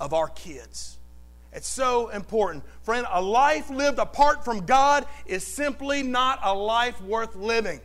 of 0.00 0.14
our 0.14 0.28
kids. 0.28 0.96
It's 1.52 1.68
so 1.68 2.08
important. 2.08 2.64
Friend, 2.84 3.06
a 3.12 3.20
life 3.20 3.68
lived 3.68 3.98
apart 3.98 4.46
from 4.46 4.64
God 4.64 5.04
is 5.26 5.46
simply 5.46 6.02
not 6.02 6.38
a 6.42 6.54
life 6.54 6.98
worth 7.02 7.36
living. 7.36 7.82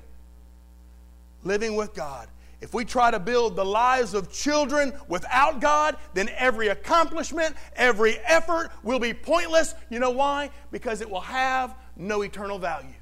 Living 1.44 1.76
with 1.76 1.94
God 1.94 2.30
if 2.62 2.74
we 2.74 2.84
try 2.84 3.10
to 3.10 3.20
build 3.20 3.56
the 3.56 3.64
lives 3.64 4.14
of 4.14 4.32
children 4.32 4.94
without 5.08 5.62
God, 5.62 5.96
then 6.14 6.30
every 6.36 6.68
accomplishment, 6.68 7.56
every 7.76 8.18
effort 8.20 8.72
will 8.84 9.00
be 9.00 9.14
pointless. 9.14 9.76
You 9.90 10.00
know 10.00 10.10
why? 10.10 10.50
Because 10.72 11.00
it 11.02 11.10
will 11.10 11.22
have 11.22 11.74
no 11.96 12.22
eternal 12.22 12.60
value. 12.60 12.94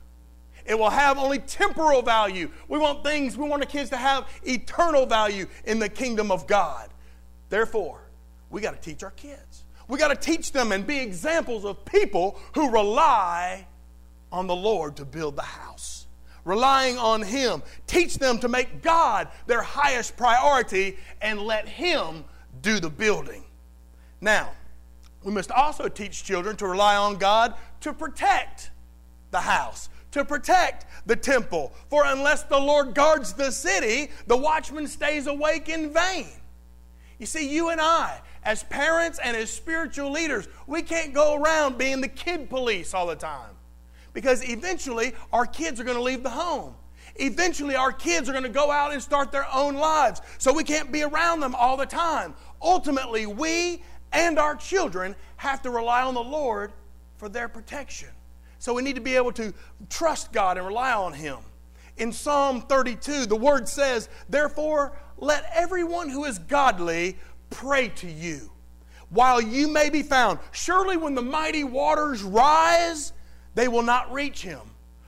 It 0.66 0.78
will 0.78 0.90
have 0.90 1.18
only 1.18 1.40
temporal 1.40 2.02
value. 2.02 2.52
We 2.68 2.78
want 2.78 3.04
things, 3.04 3.36
we 3.38 3.48
want 3.48 3.62
the 3.62 3.68
kids 3.68 3.90
to 3.92 3.98
have 3.98 4.28
eternal 4.44 5.06
value 5.06 5.48
in 5.66 5.80
the 5.80 5.90
kingdom 5.90 6.30
of 6.30 6.46
God. 6.46 6.90
Therefore, 7.50 8.02
we 8.50 8.62
got 8.62 8.80
to 8.80 8.90
teach 8.90 9.02
our 9.02 9.12
kids. 9.12 9.64
We 9.88 9.98
got 9.98 10.10
to 10.10 10.16
teach 10.16 10.52
them 10.52 10.72
and 10.72 10.86
be 10.86 11.00
examples 11.00 11.66
of 11.66 11.84
people 11.86 12.38
who 12.54 12.70
rely 12.70 13.66
on 14.32 14.46
the 14.46 14.56
Lord 14.56 14.98
to 14.98 15.06
build 15.06 15.36
the 15.36 15.42
house 15.42 15.97
relying 16.48 16.98
on 16.98 17.22
Him. 17.22 17.62
Teach 17.86 18.18
them 18.18 18.40
to 18.40 18.48
make 18.48 18.82
God 18.82 19.28
their 19.46 19.62
highest 19.62 20.18
priority 20.18 20.98
and 21.22 21.42
let 21.42 21.68
Him 21.68 22.24
do 22.62 22.80
the 22.80 22.90
building. 22.90 23.44
Now, 24.22 24.52
we 25.24 25.32
must 25.32 25.52
also 25.52 25.90
teach 25.90 26.24
children 26.24 26.56
to 26.58 26.68
rely 26.68 26.96
on 26.96 27.18
God 27.18 27.54
to 27.82 27.94
protect 27.94 28.72
the 29.32 29.42
house, 29.42 29.90
to 30.12 30.24
protect 30.24 30.86
the 31.06 31.18
temple. 31.18 31.74
For 31.90 32.06
unless 32.06 32.44
the 32.44 32.58
Lord 32.58 32.96
guards 32.96 33.34
the 33.34 33.52
city, 33.52 34.10
the 34.26 34.38
watchman 34.38 34.88
stays 34.88 35.28
awake 35.28 35.68
in 35.68 35.94
vain. 35.94 36.30
You 37.20 37.26
see, 37.26 37.54
you 37.54 37.70
and 37.70 37.82
I, 37.82 38.22
as 38.44 38.64
parents 38.64 39.20
and 39.22 39.36
as 39.36 39.52
spiritual 39.52 40.12
leaders, 40.12 40.48
we 40.66 40.82
can't 40.82 41.14
go 41.14 41.36
around 41.36 41.78
being 41.78 42.00
the 42.00 42.08
kid 42.08 42.50
police 42.50 42.94
all 42.94 43.08
the 43.08 43.16
time 43.16 43.57
because 44.18 44.44
eventually 44.50 45.14
our 45.32 45.46
kids 45.46 45.80
are 45.80 45.84
going 45.84 45.96
to 45.96 46.02
leave 46.02 46.24
the 46.24 46.30
home. 46.32 46.74
Eventually, 47.18 47.76
our 47.76 47.92
kids 47.92 48.28
are 48.28 48.32
going 48.32 48.42
to 48.42 48.50
go 48.50 48.72
out 48.72 48.92
and 48.92 49.00
start 49.00 49.32
their 49.32 49.46
own 49.54 49.76
lives, 49.76 50.24
so 50.40 50.52
we 50.52 50.64
can't 50.64 50.92
be 50.92 51.04
around 51.04 51.40
them 51.40 51.54
all 51.54 51.78
the 51.78 51.86
time. 51.86 52.34
Ultimately, 52.60 53.28
we 53.28 53.84
and 54.12 54.40
our 54.40 54.56
children 54.56 55.16
have 55.36 55.62
to 55.62 55.70
rely 55.70 56.02
on 56.02 56.16
the 56.16 56.24
Lord 56.24 56.72
for 57.18 57.30
their 57.30 57.48
protection. 57.48 58.10
So 58.58 58.74
we 58.74 58.82
need 58.82 58.96
to 58.96 59.02
be 59.02 59.16
able 59.16 59.34
to 59.34 59.54
trust 59.88 60.32
God 60.32 60.58
and 60.58 60.66
rely 60.66 60.94
on 60.94 61.14
Him. 61.14 61.38
In 61.98 62.12
Psalm 62.12 62.62
32, 62.62 63.28
the 63.28 63.36
word 63.36 63.70
says, 63.70 64.10
Therefore, 64.30 64.98
let 65.20 65.48
everyone 65.54 66.10
who 66.10 66.26
is 66.26 66.40
godly 66.40 67.20
pray 67.52 67.90
to 67.90 68.10
you 68.10 68.50
while 69.10 69.40
you 69.40 69.68
may 69.68 69.92
be 69.92 70.02
found. 70.02 70.40
Surely, 70.54 70.98
when 70.98 71.14
the 71.14 71.22
mighty 71.22 71.64
waters 71.64 72.24
rise, 72.24 73.14
they 73.58 73.68
will 73.68 73.82
not 73.82 74.14
reach 74.14 74.44
him. 74.44 74.62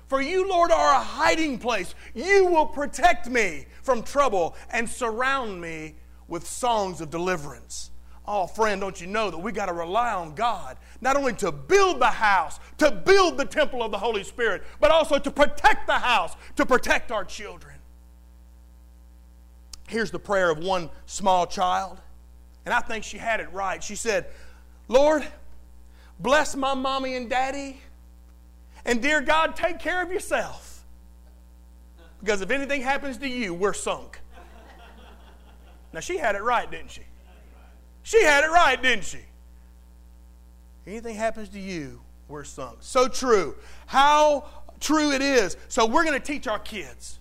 For 0.08 0.22
you, 0.22 0.50
Lord, 0.50 0.72
are 0.72 0.96
a 0.96 1.04
hiding 1.04 1.60
place. 1.60 1.94
You 2.16 2.48
will 2.48 2.66
protect 2.66 3.30
me 3.30 3.68
from 3.84 4.02
trouble 4.02 4.56
and 4.72 4.90
surround 4.90 5.62
me 5.62 5.94
with 6.28 6.48
songs 6.48 7.00
of 7.00 7.12
deliverance. 7.12 7.92
Oh, 8.26 8.48
friend, 8.48 8.82
don't 8.82 9.00
you 9.00 9.06
know 9.06 9.30
that 9.30 9.38
we 9.38 9.52
got 9.52 9.68
to 9.68 9.74
rely 9.74 10.14
on 10.14 10.34
God 10.34 10.78
not 11.00 11.16
only 11.16 11.34
to 11.34 11.52
build 11.52 12.02
the 12.02 12.08
house, 12.08 12.60
to 12.80 12.90
build 12.90 13.38
the 13.38 13.46
temple 13.46 13.84
of 13.84 13.92
the 13.92 14.00
Holy 14.00 14.24
Spirit, 14.24 14.64
but 14.80 14.90
also 14.90 15.20
to 15.20 15.30
protect 15.30 15.86
the 15.86 15.94
house, 15.94 16.36
to 16.56 16.66
protect 16.66 17.12
our 17.12 17.24
children. 17.24 17.76
Here's 19.88 20.10
the 20.10 20.20
prayer 20.20 20.50
of 20.50 20.58
one 20.58 20.90
small 21.06 21.46
child, 21.46 22.02
and 22.66 22.74
I 22.74 22.80
think 22.80 23.04
she 23.04 23.20
had 23.20 23.42
it 23.42 23.54
right. 23.54 23.84
She 23.84 23.96
said, 23.96 24.26
Lord, 24.88 25.24
bless 26.20 26.56
my 26.56 26.74
mommy 26.74 27.16
and 27.16 27.30
daddy. 27.30 27.82
And 28.90 29.04
dear 29.04 29.22
God, 29.22 29.56
take 29.56 29.78
care 29.78 30.02
of 30.02 30.12
yourself. 30.12 30.84
Because 32.22 32.42
if 32.42 32.50
anything 32.50 32.82
happens 32.82 33.20
to 33.20 33.28
you, 33.28 33.54
we're 33.54 33.72
sunk. 33.72 34.20
Now, 35.94 36.00
she 36.00 36.18
had 36.18 36.34
it 36.34 36.42
right, 36.42 36.70
didn't 36.70 36.90
she? 36.90 37.04
She 38.02 38.24
had 38.24 38.44
it 38.44 38.50
right, 38.50 38.82
didn't 38.82 39.06
she? 39.06 39.20
Anything 40.88 41.16
happens 41.16 41.50
to 41.50 41.60
you, 41.60 42.02
we're 42.28 42.44
sunk. 42.44 42.78
So 42.80 43.08
true. 43.08 43.56
How 43.86 44.46
true 44.80 45.12
it 45.12 45.22
is. 45.22 45.56
So 45.68 45.86
we're 45.86 46.04
going 46.04 46.20
to 46.20 46.26
teach 46.26 46.48
our 46.48 46.58
kids. 46.58 47.20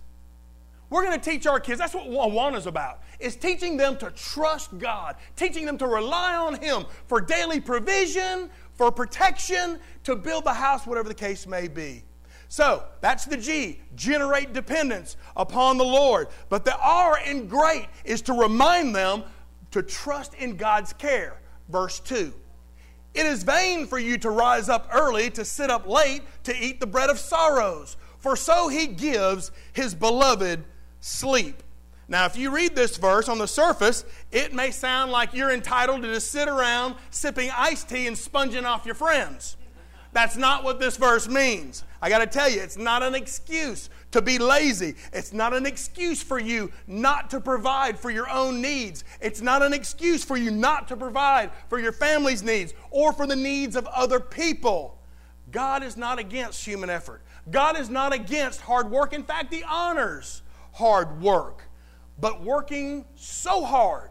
We're 0.89 1.05
going 1.05 1.19
to 1.19 1.29
teach 1.29 1.45
our 1.45 1.59
kids. 1.59 1.77
That's 1.77 1.93
what 1.93 2.07
Awana's 2.07 2.65
about. 2.65 3.03
Is 3.19 3.35
teaching 3.35 3.77
them 3.77 3.95
to 3.97 4.09
trust 4.09 4.75
God, 4.79 5.17
teaching 5.35 5.67
them 5.67 5.77
to 5.77 5.85
rely 5.85 6.35
on 6.35 6.55
Him 6.55 6.85
for 7.05 7.21
daily 7.21 7.59
provision, 7.59 8.49
for 8.79 8.93
protection, 8.93 9.77
to 10.05 10.15
build 10.15 10.45
the 10.45 10.53
house, 10.53 10.87
whatever 10.87 11.09
the 11.09 11.13
case 11.13 11.45
may 11.45 11.67
be. 11.67 12.01
So 12.47 12.85
that's 13.01 13.25
the 13.25 13.35
G, 13.35 13.81
generate 13.93 14.53
dependence 14.53 15.17
upon 15.35 15.77
the 15.77 15.83
Lord. 15.83 16.29
But 16.47 16.63
the 16.63 16.79
R 16.79 17.19
in 17.19 17.49
great 17.49 17.89
is 18.05 18.21
to 18.21 18.33
remind 18.33 18.95
them 18.95 19.23
to 19.71 19.83
trust 19.83 20.33
in 20.35 20.55
God's 20.55 20.93
care. 20.93 21.41
Verse 21.67 21.99
2. 21.99 22.33
It 23.15 23.25
is 23.25 23.43
vain 23.43 23.85
for 23.85 23.99
you 23.99 24.17
to 24.19 24.29
rise 24.29 24.69
up 24.69 24.87
early, 24.93 25.29
to 25.31 25.43
sit 25.43 25.69
up 25.69 25.85
late, 25.85 26.21
to 26.45 26.55
eat 26.55 26.79
the 26.79 26.87
bread 26.87 27.09
of 27.09 27.19
sorrows, 27.19 27.97
for 28.19 28.37
so 28.37 28.69
he 28.69 28.87
gives 28.87 29.51
his 29.73 29.93
beloved 29.93 30.63
sleep. 31.01 31.63
Now, 32.09 32.25
if 32.25 32.35
you 32.35 32.49
read 32.49 32.75
this 32.75 32.97
verse 32.97 33.29
on 33.29 33.37
the 33.37 33.47
surface, 33.47 34.03
it 34.31 34.51
may 34.51 34.71
sound 34.71 35.11
like 35.11 35.31
you're 35.31 35.51
entitled 35.51 36.01
to 36.01 36.07
just 36.11 36.31
sit 36.31 36.49
around 36.49 36.95
sipping 37.11 37.51
iced 37.55 37.87
tea 37.87 38.07
and 38.07 38.17
sponging 38.17 38.65
off 38.65 38.83
your 38.83 38.95
friends. 38.95 39.57
That's 40.11 40.35
not 40.35 40.63
what 40.63 40.79
this 40.79 40.97
verse 40.97 41.27
means. 41.27 41.83
I 42.01 42.09
got 42.09 42.19
to 42.19 42.25
tell 42.25 42.49
you, 42.49 42.61
it's 42.61 42.77
not 42.77 43.03
an 43.03 43.13
excuse 43.13 43.91
to 44.09 44.23
be 44.23 44.39
lazy. 44.39 44.95
It's 45.13 45.33
not 45.33 45.53
an 45.53 45.67
excuse 45.67 46.23
for 46.23 46.39
you 46.39 46.71
not 46.87 47.29
to 47.29 47.39
provide 47.39 47.99
for 47.99 48.09
your 48.09 48.27
own 48.27 48.59
needs. 48.59 49.03
It's 49.21 49.41
not 49.41 49.61
an 49.61 49.71
excuse 49.71 50.23
for 50.23 50.35
you 50.35 50.49
not 50.49 50.87
to 50.87 50.97
provide 50.97 51.51
for 51.67 51.79
your 51.79 51.91
family's 51.91 52.41
needs 52.41 52.73
or 52.89 53.13
for 53.13 53.27
the 53.27 53.35
needs 53.35 53.75
of 53.75 53.85
other 53.85 54.19
people. 54.19 54.97
God 55.51 55.83
is 55.83 55.95
not 55.95 56.17
against 56.17 56.65
human 56.65 56.89
effort. 56.89 57.21
God 57.51 57.77
is 57.77 57.87
not 57.87 58.13
against 58.13 58.61
hard 58.61 58.89
work. 58.89 59.13
In 59.13 59.23
fact, 59.23 59.53
He 59.53 59.61
honors 59.61 60.41
hard 60.71 61.21
work. 61.21 61.68
But 62.21 62.41
working 62.41 63.05
so 63.15 63.63
hard, 63.63 64.09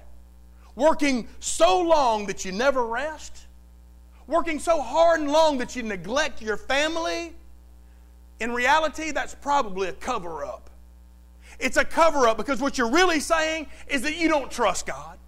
working 0.75 1.29
so 1.41 1.81
long 1.81 2.27
that 2.27 2.45
you 2.45 2.53
never 2.53 2.87
rest, 2.87 3.47
working 4.27 4.59
so 4.59 4.81
hard 4.81 5.21
and 5.21 5.31
long 5.31 5.59
that 5.59 5.77
you 5.77 5.83
neglect 5.83 6.41
your 6.41 6.57
family, 6.57 7.35
in 8.41 8.53
reality, 8.53 9.11
that's 9.11 9.35
probably 9.35 9.89
a 9.89 9.93
cover 9.93 10.45
up. 10.45 10.71
It's 11.59 11.77
a 11.77 11.85
cover 11.85 12.29
up 12.29 12.37
because 12.37 12.61
what 12.61 12.79
you're 12.79 12.91
really 12.91 13.21
saying 13.21 13.67
is 13.89 14.03
that 14.03 14.17
you 14.17 14.29
don't 14.29 14.51
trust 14.51 14.87
God. 14.87 15.19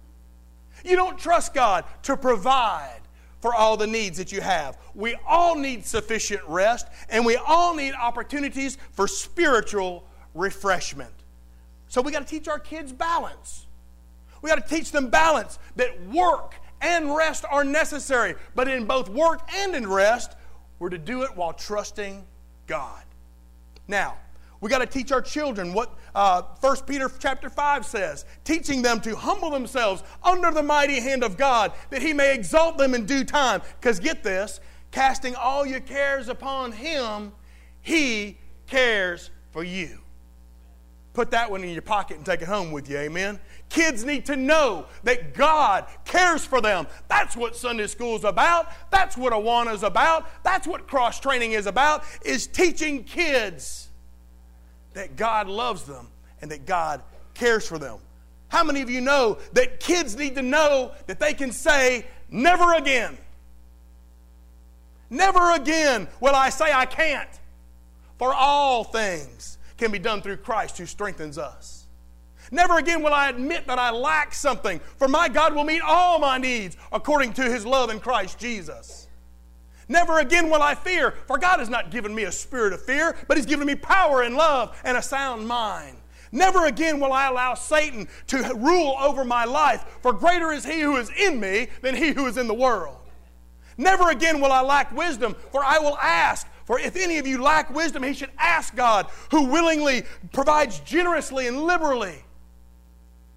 You 0.85 0.95
don't 0.95 1.19
trust 1.19 1.53
God 1.53 1.83
to 2.03 2.15
provide 2.15 3.01
for 3.41 3.53
all 3.53 3.75
the 3.75 3.87
needs 3.87 4.17
that 4.17 4.31
you 4.31 4.39
have. 4.39 4.77
We 4.93 5.15
all 5.27 5.55
need 5.55 5.85
sufficient 5.85 6.41
rest, 6.47 6.87
and 7.09 7.25
we 7.25 7.35
all 7.35 7.75
need 7.75 7.93
opportunities 7.93 8.77
for 8.93 9.07
spiritual 9.07 10.05
refreshment. 10.33 11.11
So 11.91 12.01
we 12.01 12.13
got 12.13 12.25
to 12.25 12.25
teach 12.25 12.47
our 12.47 12.57
kids 12.57 12.93
balance. 12.93 13.67
We 14.41 14.49
got 14.49 14.65
to 14.65 14.75
teach 14.75 14.93
them 14.93 15.09
balance 15.09 15.59
that 15.75 16.01
work 16.07 16.55
and 16.79 17.13
rest 17.13 17.43
are 17.51 17.65
necessary, 17.65 18.35
but 18.55 18.69
in 18.69 18.85
both 18.85 19.09
work 19.09 19.41
and 19.53 19.75
in 19.75 19.85
rest, 19.85 20.37
we're 20.79 20.87
to 20.87 20.97
do 20.97 21.23
it 21.23 21.35
while 21.35 21.51
trusting 21.51 22.25
God. 22.65 23.03
Now, 23.89 24.15
we 24.61 24.69
got 24.69 24.77
to 24.77 24.85
teach 24.85 25.11
our 25.11 25.21
children 25.21 25.73
what 25.73 25.93
uh, 26.15 26.43
1 26.61 26.77
Peter 26.87 27.11
chapter 27.19 27.49
5 27.49 27.85
says, 27.85 28.23
teaching 28.45 28.81
them 28.81 29.01
to 29.01 29.13
humble 29.13 29.49
themselves 29.49 30.01
under 30.23 30.49
the 30.49 30.63
mighty 30.63 31.01
hand 31.01 31.25
of 31.25 31.35
God, 31.35 31.73
that 31.89 32.01
he 32.01 32.13
may 32.13 32.33
exalt 32.33 32.77
them 32.77 32.95
in 32.95 33.05
due 33.05 33.25
time. 33.25 33.61
Because 33.81 33.99
get 33.99 34.23
this, 34.23 34.61
casting 34.91 35.35
all 35.35 35.65
your 35.65 35.81
cares 35.81 36.29
upon 36.29 36.71
him, 36.71 37.33
he 37.81 38.37
cares 38.65 39.29
for 39.51 39.65
you. 39.65 39.99
Put 41.13 41.31
that 41.31 41.51
one 41.51 41.63
in 41.63 41.71
your 41.71 41.81
pocket 41.81 42.17
and 42.17 42.25
take 42.25 42.41
it 42.41 42.47
home 42.47 42.71
with 42.71 42.89
you, 42.89 42.97
amen? 42.97 43.39
Kids 43.67 44.05
need 44.05 44.25
to 44.27 44.37
know 44.37 44.85
that 45.03 45.33
God 45.33 45.85
cares 46.05 46.45
for 46.45 46.61
them. 46.61 46.87
That's 47.09 47.35
what 47.35 47.55
Sunday 47.55 47.87
school 47.87 48.15
is 48.15 48.23
about. 48.23 48.71
That's 48.91 49.17
what 49.17 49.33
Awana 49.33 49.73
is 49.73 49.83
about. 49.83 50.29
That's 50.43 50.65
what 50.65 50.87
cross 50.87 51.19
training 51.19 51.51
is 51.51 51.65
about, 51.65 52.03
is 52.23 52.47
teaching 52.47 53.03
kids 53.03 53.89
that 54.93 55.17
God 55.17 55.47
loves 55.47 55.83
them 55.83 56.07
and 56.41 56.49
that 56.51 56.65
God 56.65 57.01
cares 57.33 57.67
for 57.67 57.77
them. 57.77 57.99
How 58.47 58.63
many 58.63 58.81
of 58.81 58.89
you 58.89 59.01
know 59.01 59.37
that 59.53 59.79
kids 59.79 60.15
need 60.15 60.35
to 60.35 60.41
know 60.41 60.91
that 61.07 61.19
they 61.19 61.33
can 61.33 61.51
say, 61.51 62.05
never 62.29 62.73
again? 62.73 63.17
Never 65.09 65.51
again 65.51 66.07
will 66.21 66.35
I 66.35 66.49
say 66.49 66.71
I 66.71 66.85
can't. 66.85 67.29
For 68.17 68.33
all 68.33 68.83
things 68.83 69.57
can 69.81 69.91
be 69.91 69.99
done 69.99 70.21
through 70.21 70.37
Christ 70.37 70.77
who 70.77 70.85
strengthens 70.85 71.39
us. 71.39 71.87
Never 72.51 72.77
again 72.77 73.01
will 73.01 73.13
I 73.13 73.29
admit 73.29 73.65
that 73.65 73.79
I 73.79 73.89
lack 73.89 74.31
something, 74.33 74.79
for 74.97 75.07
my 75.07 75.27
God 75.27 75.55
will 75.55 75.63
meet 75.63 75.81
all 75.81 76.19
my 76.19 76.37
needs 76.37 76.77
according 76.91 77.33
to 77.33 77.43
his 77.43 77.65
love 77.65 77.89
in 77.89 77.99
Christ 77.99 78.37
Jesus. 78.37 79.07
Never 79.87 80.19
again 80.19 80.51
will 80.51 80.61
I 80.61 80.75
fear, 80.75 81.15
for 81.25 81.39
God 81.39 81.59
has 81.59 81.67
not 81.67 81.89
given 81.89 82.13
me 82.13 82.23
a 82.23 82.31
spirit 82.31 82.73
of 82.73 82.85
fear, 82.85 83.17
but 83.27 83.37
he's 83.37 83.47
given 83.47 83.65
me 83.65 83.73
power 83.73 84.21
and 84.21 84.35
love 84.35 84.79
and 84.83 84.95
a 84.95 85.01
sound 85.01 85.47
mind. 85.47 85.97
Never 86.31 86.67
again 86.67 86.99
will 86.99 87.11
I 87.11 87.27
allow 87.27 87.55
Satan 87.55 88.07
to 88.27 88.53
rule 88.55 88.95
over 89.01 89.25
my 89.25 89.45
life, 89.45 89.83
for 90.03 90.13
greater 90.13 90.51
is 90.51 90.63
he 90.63 90.81
who 90.81 90.97
is 90.97 91.09
in 91.09 91.39
me 91.39 91.69
than 91.81 91.95
he 91.95 92.11
who 92.11 92.27
is 92.27 92.37
in 92.37 92.47
the 92.47 92.53
world. 92.53 92.97
Never 93.77 94.11
again 94.11 94.39
will 94.39 94.51
I 94.51 94.61
lack 94.61 94.91
wisdom, 94.95 95.35
for 95.51 95.63
I 95.63 95.79
will 95.79 95.97
ask, 95.97 96.47
for 96.71 96.79
if 96.79 96.95
any 96.95 97.17
of 97.17 97.27
you 97.27 97.43
lack 97.43 97.69
wisdom, 97.75 98.01
he 98.01 98.13
should 98.13 98.29
ask 98.39 98.73
God, 98.77 99.07
who 99.29 99.47
willingly 99.47 100.03
provides 100.31 100.79
generously 100.79 101.47
and 101.47 101.63
liberally 101.63 102.23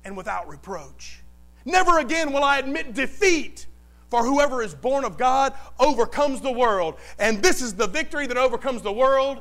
and 0.05 0.17
without 0.17 0.47
reproach. 0.49 1.19
Never 1.65 1.99
again 1.99 2.33
will 2.33 2.45
I 2.45 2.61
admit 2.61 2.95
defeat, 2.95 3.67
for 4.09 4.25
whoever 4.25 4.63
is 4.63 4.73
born 4.73 5.05
of 5.05 5.19
God 5.19 5.53
overcomes 5.81 6.43
the 6.43 6.53
world. 6.53 6.95
And 7.19 7.43
this 7.43 7.61
is 7.61 7.75
the 7.75 7.89
victory 7.89 8.29
that 8.29 8.37
overcomes 8.37 8.83
the 8.83 8.93
world 8.93 9.41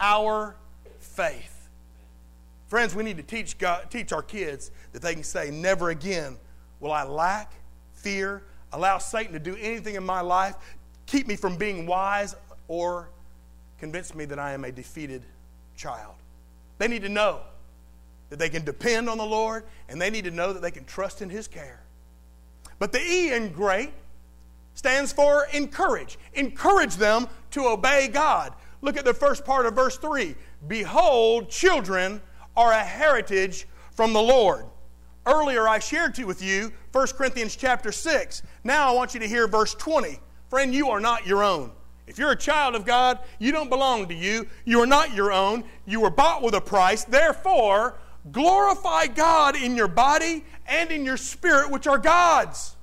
our 0.00 0.56
faith. 0.98 1.68
Friends, 2.66 2.92
we 2.92 3.04
need 3.04 3.18
to 3.18 3.22
teach, 3.22 3.56
God, 3.56 3.88
teach 3.88 4.10
our 4.10 4.22
kids 4.22 4.72
that 4.94 5.00
they 5.00 5.14
can 5.14 5.22
say, 5.22 5.48
Never 5.52 5.90
again 5.90 6.38
will 6.80 6.90
I 6.90 7.04
lack, 7.04 7.52
fear, 7.94 8.42
allow 8.72 8.98
Satan 8.98 9.32
to 9.32 9.38
do 9.38 9.54
anything 9.60 9.94
in 9.94 10.02
my 10.02 10.22
life, 10.22 10.56
keep 11.06 11.28
me 11.28 11.36
from 11.36 11.56
being 11.56 11.86
wise, 11.86 12.34
or 12.72 13.10
convince 13.78 14.14
me 14.14 14.24
that 14.24 14.38
I 14.38 14.52
am 14.52 14.64
a 14.64 14.72
defeated 14.72 15.26
child. 15.76 16.14
They 16.78 16.88
need 16.88 17.02
to 17.02 17.10
know 17.10 17.40
that 18.30 18.38
they 18.38 18.48
can 18.48 18.64
depend 18.64 19.10
on 19.10 19.18
the 19.18 19.26
Lord, 19.26 19.64
and 19.90 20.00
they 20.00 20.08
need 20.08 20.24
to 20.24 20.30
know 20.30 20.54
that 20.54 20.62
they 20.62 20.70
can 20.70 20.86
trust 20.86 21.20
in 21.20 21.28
His 21.28 21.46
care. 21.46 21.82
But 22.78 22.90
the 22.90 22.98
E 22.98 23.34
in 23.34 23.52
great 23.52 23.92
stands 24.72 25.12
for 25.12 25.48
encourage. 25.52 26.18
Encourage 26.32 26.96
them 26.96 27.28
to 27.50 27.66
obey 27.66 28.08
God. 28.08 28.54
Look 28.80 28.96
at 28.96 29.04
the 29.04 29.12
first 29.12 29.44
part 29.44 29.66
of 29.66 29.74
verse 29.74 29.98
3. 29.98 30.34
Behold, 30.66 31.50
children 31.50 32.22
are 32.56 32.72
a 32.72 32.82
heritage 32.82 33.66
from 33.90 34.14
the 34.14 34.22
Lord. 34.22 34.64
Earlier 35.26 35.68
I 35.68 35.78
shared 35.78 36.14
to 36.14 36.24
with 36.24 36.42
you 36.42 36.72
1 36.92 37.06
Corinthians 37.08 37.54
chapter 37.54 37.92
6. 37.92 38.42
Now 38.64 38.88
I 38.88 38.92
want 38.92 39.12
you 39.12 39.20
to 39.20 39.28
hear 39.28 39.46
verse 39.46 39.74
20. 39.74 40.18
Friend, 40.48 40.74
you 40.74 40.88
are 40.88 41.00
not 41.00 41.26
your 41.26 41.44
own. 41.44 41.72
If 42.06 42.18
you're 42.18 42.32
a 42.32 42.36
child 42.36 42.74
of 42.74 42.84
God, 42.84 43.18
you 43.38 43.52
don't 43.52 43.70
belong 43.70 44.08
to 44.08 44.14
you. 44.14 44.46
You 44.64 44.80
are 44.80 44.86
not 44.86 45.14
your 45.14 45.32
own. 45.32 45.64
You 45.86 46.00
were 46.00 46.10
bought 46.10 46.42
with 46.42 46.54
a 46.54 46.60
price. 46.60 47.04
Therefore, 47.04 47.98
glorify 48.30 49.06
God 49.06 49.56
in 49.56 49.76
your 49.76 49.88
body 49.88 50.44
and 50.66 50.90
in 50.90 51.04
your 51.04 51.16
spirit, 51.16 51.70
which 51.70 51.86
are 51.86 51.98
God's. 51.98 52.76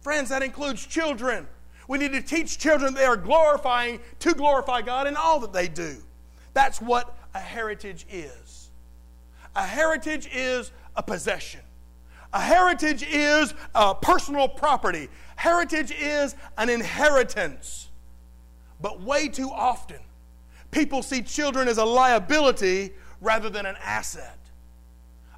Friends, 0.00 0.28
that 0.30 0.42
includes 0.42 0.86
children. 0.86 1.46
We 1.88 1.98
need 1.98 2.12
to 2.12 2.22
teach 2.22 2.58
children 2.58 2.94
they 2.94 3.04
are 3.04 3.16
glorifying 3.16 4.00
to 4.20 4.34
glorify 4.34 4.82
God 4.82 5.06
in 5.06 5.16
all 5.16 5.40
that 5.40 5.52
they 5.52 5.68
do. 5.68 5.96
That's 6.52 6.80
what 6.80 7.16
a 7.34 7.38
heritage 7.38 8.06
is. 8.10 8.70
A 9.54 9.64
heritage 9.64 10.28
is 10.32 10.72
a 10.96 11.02
possession. 11.02 11.60
A 12.32 12.40
heritage 12.40 13.04
is 13.08 13.54
a 13.74 13.94
personal 13.94 14.48
property. 14.48 15.08
Heritage 15.36 15.92
is 15.92 16.34
an 16.58 16.68
inheritance. 16.68 17.85
But 18.80 19.00
way 19.00 19.28
too 19.28 19.50
often, 19.50 20.00
people 20.70 21.02
see 21.02 21.22
children 21.22 21.68
as 21.68 21.78
a 21.78 21.84
liability 21.84 22.92
rather 23.20 23.48
than 23.48 23.66
an 23.66 23.76
asset. 23.82 24.38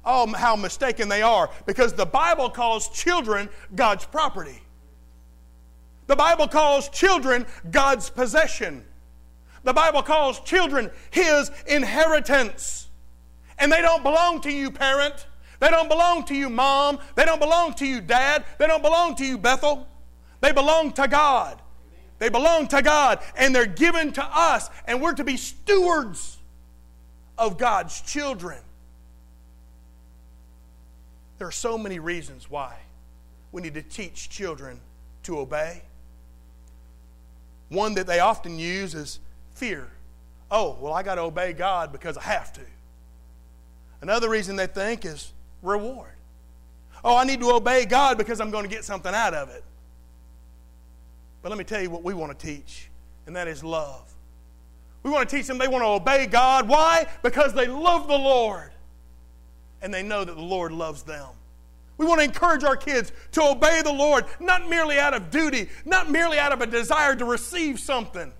Oh, 0.05 0.27
how 0.33 0.55
mistaken 0.55 1.09
they 1.09 1.21
are 1.21 1.49
because 1.65 1.93
the 1.93 2.05
Bible 2.05 2.49
calls 2.49 2.89
children 2.89 3.49
God's 3.75 4.05
property. 4.05 4.61
The 6.07 6.15
Bible 6.15 6.47
calls 6.47 6.89
children 6.89 7.45
God's 7.69 8.09
possession. 8.09 8.83
The 9.63 9.73
Bible 9.73 10.01
calls 10.01 10.39
children 10.39 10.89
His 11.11 11.51
inheritance. 11.67 12.87
And 13.59 13.71
they 13.71 13.81
don't 13.81 14.03
belong 14.03 14.41
to 14.41 14.51
you, 14.51 14.71
parent. 14.71 15.27
They 15.59 15.69
don't 15.69 15.89
belong 15.89 16.23
to 16.25 16.35
you, 16.35 16.49
mom. 16.49 16.99
They 17.15 17.25
don't 17.25 17.39
belong 17.39 17.73
to 17.75 17.85
you, 17.85 18.01
dad. 18.01 18.45
They 18.57 18.67
don't 18.67 18.81
belong 18.81 19.15
to 19.15 19.25
you, 19.25 19.37
Bethel. 19.37 19.85
They 20.41 20.53
belong 20.53 20.93
to 20.93 21.07
God. 21.07 21.61
They 22.19 22.29
belong 22.29 22.67
to 22.67 22.81
God, 22.81 23.19
and 23.35 23.55
they're 23.55 23.65
given 23.65 24.11
to 24.13 24.23
us, 24.23 24.69
and 24.85 25.01
we're 25.01 25.13
to 25.13 25.23
be 25.23 25.37
stewards 25.37 26.37
of 27.37 27.57
God's 27.57 28.01
children. 28.01 28.59
There 31.37 31.47
are 31.47 31.51
so 31.51 31.77
many 31.77 31.99
reasons 31.99 32.49
why 32.49 32.75
we 33.53 33.61
need 33.61 33.73
to 33.75 33.81
teach 33.81 34.29
children 34.29 34.81
to 35.23 35.39
obey. 35.39 35.81
One 37.69 37.93
that 37.95 38.05
they 38.07 38.19
often 38.19 38.59
use 38.59 38.93
is 38.93 39.19
fear. 39.55 39.87
Oh, 40.51 40.77
well, 40.81 40.91
I 40.91 41.03
got 41.03 41.15
to 41.15 41.21
obey 41.21 41.53
God 41.53 41.93
because 41.93 42.17
I 42.17 42.23
have 42.23 42.51
to. 42.53 42.61
Another 44.01 44.29
reason 44.29 44.57
they 44.57 44.67
think 44.67 45.05
is 45.05 45.31
reward. 45.61 46.11
Oh, 47.03 47.15
I 47.15 47.23
need 47.23 47.39
to 47.39 47.51
obey 47.51 47.85
God 47.85 48.17
because 48.17 48.41
I'm 48.41 48.51
going 48.51 48.63
to 48.63 48.69
get 48.69 48.83
something 48.83 49.13
out 49.13 49.33
of 49.33 49.49
it. 49.49 49.63
But 51.41 51.49
let 51.49 51.57
me 51.57 51.63
tell 51.63 51.81
you 51.81 51.89
what 51.89 52.03
we 52.03 52.13
want 52.13 52.37
to 52.37 52.45
teach, 52.45 52.89
and 53.25 53.35
that 53.35 53.47
is 53.47 53.63
love. 53.63 54.13
We 55.03 55.11
want 55.11 55.29
to 55.29 55.35
teach 55.35 55.47
them 55.47 55.57
they 55.57 55.67
want 55.67 55.83
to 55.83 55.87
obey 55.87 56.25
God. 56.25 56.67
Why? 56.67 57.07
Because 57.23 57.53
they 57.53 57.67
love 57.67 58.07
the 58.07 58.17
Lord 58.17 58.71
and 59.81 59.93
they 59.93 60.03
know 60.03 60.25
that 60.25 60.35
the 60.35 60.41
Lord 60.41 60.71
loves 60.71 61.03
them. 61.03 61.27
We 61.97 62.05
want 62.05 62.19
to 62.19 62.25
encourage 62.25 62.63
our 62.63 62.77
kids 62.77 63.11
to 63.33 63.43
obey 63.43 63.81
the 63.81 63.91
Lord, 63.91 64.25
not 64.39 64.69
merely 64.69 64.99
out 64.99 65.13
of 65.13 65.31
duty, 65.31 65.69
not 65.85 66.09
merely 66.09 66.39
out 66.39 66.51
of 66.51 66.61
a 66.61 66.67
desire 66.67 67.15
to 67.15 67.25
receive 67.25 67.79
something. 67.79 68.31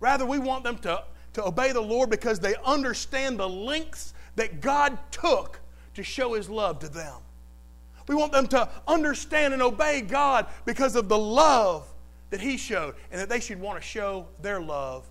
Rather, 0.00 0.26
we 0.26 0.38
want 0.38 0.64
them 0.64 0.78
to, 0.78 1.04
to 1.34 1.44
obey 1.46 1.72
the 1.72 1.80
Lord 1.80 2.10
because 2.10 2.40
they 2.40 2.54
understand 2.64 3.38
the 3.38 3.48
lengths 3.48 4.14
that 4.36 4.60
God 4.60 4.98
took 5.10 5.60
to 5.94 6.02
show 6.02 6.34
His 6.34 6.48
love 6.48 6.78
to 6.80 6.88
them. 6.88 7.16
We 8.08 8.14
want 8.14 8.32
them 8.32 8.46
to 8.48 8.68
understand 8.86 9.52
and 9.52 9.62
obey 9.62 10.00
God 10.02 10.46
because 10.64 10.96
of 10.96 11.08
the 11.08 11.18
love 11.18 11.86
that 12.30 12.40
He 12.40 12.56
showed, 12.56 12.94
and 13.10 13.20
that 13.20 13.28
they 13.28 13.40
should 13.40 13.60
want 13.60 13.80
to 13.80 13.86
show 13.86 14.26
their 14.42 14.60
love 14.60 15.06